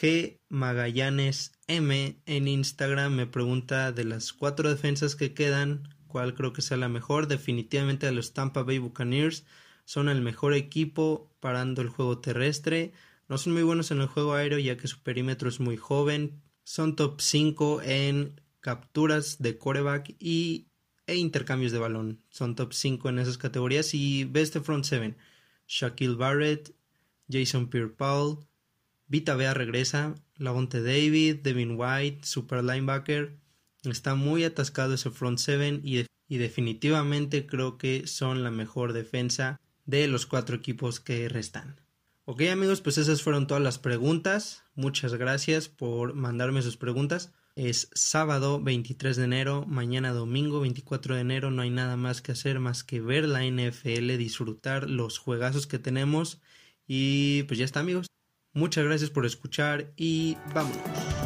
G 0.00 0.40
Magallanes 0.48 1.52
M 1.66 2.22
en 2.24 2.48
Instagram 2.48 3.12
me 3.12 3.26
pregunta 3.26 3.92
de 3.92 4.04
las 4.04 4.32
cuatro 4.32 4.70
defensas 4.70 5.14
que 5.14 5.34
quedan, 5.34 5.94
cuál 6.06 6.34
creo 6.34 6.54
que 6.54 6.62
sea 6.62 6.78
la 6.78 6.88
mejor. 6.88 7.28
Definitivamente 7.28 8.06
a 8.06 8.12
los 8.12 8.32
Tampa 8.32 8.62
Bay 8.62 8.78
Buccaneers 8.78 9.44
son 9.84 10.08
el 10.08 10.22
mejor 10.22 10.54
equipo 10.54 11.30
parando 11.38 11.82
el 11.82 11.90
juego 11.90 12.20
terrestre. 12.20 12.92
No 13.28 13.36
son 13.36 13.52
muy 13.52 13.62
buenos 13.62 13.90
en 13.90 14.00
el 14.00 14.06
juego 14.06 14.32
aéreo 14.32 14.58
ya 14.58 14.78
que 14.78 14.88
su 14.88 15.02
perímetro 15.02 15.50
es 15.50 15.60
muy 15.60 15.76
joven. 15.76 16.40
Son 16.64 16.96
top 16.96 17.20
5 17.20 17.82
en 17.82 18.40
capturas 18.60 19.38
de 19.38 19.56
coreback 19.58 20.14
y, 20.18 20.67
e 21.08 21.16
intercambios 21.16 21.72
de 21.72 21.78
balón. 21.78 22.20
Son 22.30 22.54
top 22.54 22.72
5 22.72 23.08
en 23.08 23.18
esas 23.18 23.38
categorías. 23.38 23.94
Y 23.94 24.24
best 24.24 24.54
este 24.54 24.60
front 24.60 24.84
7. 24.84 25.16
Shaquille 25.66 26.14
Barrett, 26.14 26.74
Jason 27.28 27.68
Pierre-Paul, 27.68 28.46
Vita 29.08 29.34
Bea 29.34 29.54
regresa, 29.54 30.14
Lavonte 30.36 30.82
David, 30.82 31.36
Devin 31.42 31.76
White, 31.76 32.20
super 32.24 32.62
linebacker. 32.62 33.38
Está 33.84 34.14
muy 34.14 34.44
atascado 34.44 34.94
ese 34.94 35.10
front 35.10 35.38
7 35.38 35.80
y, 35.82 36.06
y 36.28 36.36
definitivamente 36.36 37.46
creo 37.46 37.78
que 37.78 38.06
son 38.06 38.44
la 38.44 38.50
mejor 38.50 38.92
defensa 38.92 39.60
de 39.86 40.06
los 40.08 40.26
cuatro 40.26 40.56
equipos 40.56 41.00
que 41.00 41.28
restan. 41.28 41.80
Ok 42.26 42.42
amigos, 42.52 42.82
pues 42.82 42.98
esas 42.98 43.22
fueron 43.22 43.46
todas 43.46 43.62
las 43.62 43.78
preguntas. 43.78 44.62
Muchas 44.74 45.14
gracias 45.14 45.68
por 45.70 46.12
mandarme 46.12 46.60
sus 46.60 46.76
preguntas. 46.76 47.32
Es 47.58 47.90
sábado 47.92 48.62
23 48.62 49.16
de 49.16 49.24
enero, 49.24 49.64
mañana 49.66 50.12
domingo 50.12 50.60
24 50.60 51.16
de 51.16 51.22
enero. 51.22 51.50
No 51.50 51.62
hay 51.62 51.70
nada 51.70 51.96
más 51.96 52.22
que 52.22 52.30
hacer 52.30 52.60
más 52.60 52.84
que 52.84 53.00
ver 53.00 53.24
la 53.24 53.44
NFL, 53.44 54.16
disfrutar 54.16 54.88
los 54.88 55.18
juegazos 55.18 55.66
que 55.66 55.80
tenemos. 55.80 56.40
Y 56.86 57.42
pues 57.48 57.58
ya 57.58 57.64
está 57.64 57.80
amigos. 57.80 58.06
Muchas 58.52 58.84
gracias 58.84 59.10
por 59.10 59.26
escuchar 59.26 59.92
y 59.96 60.36
vámonos. 60.54 61.17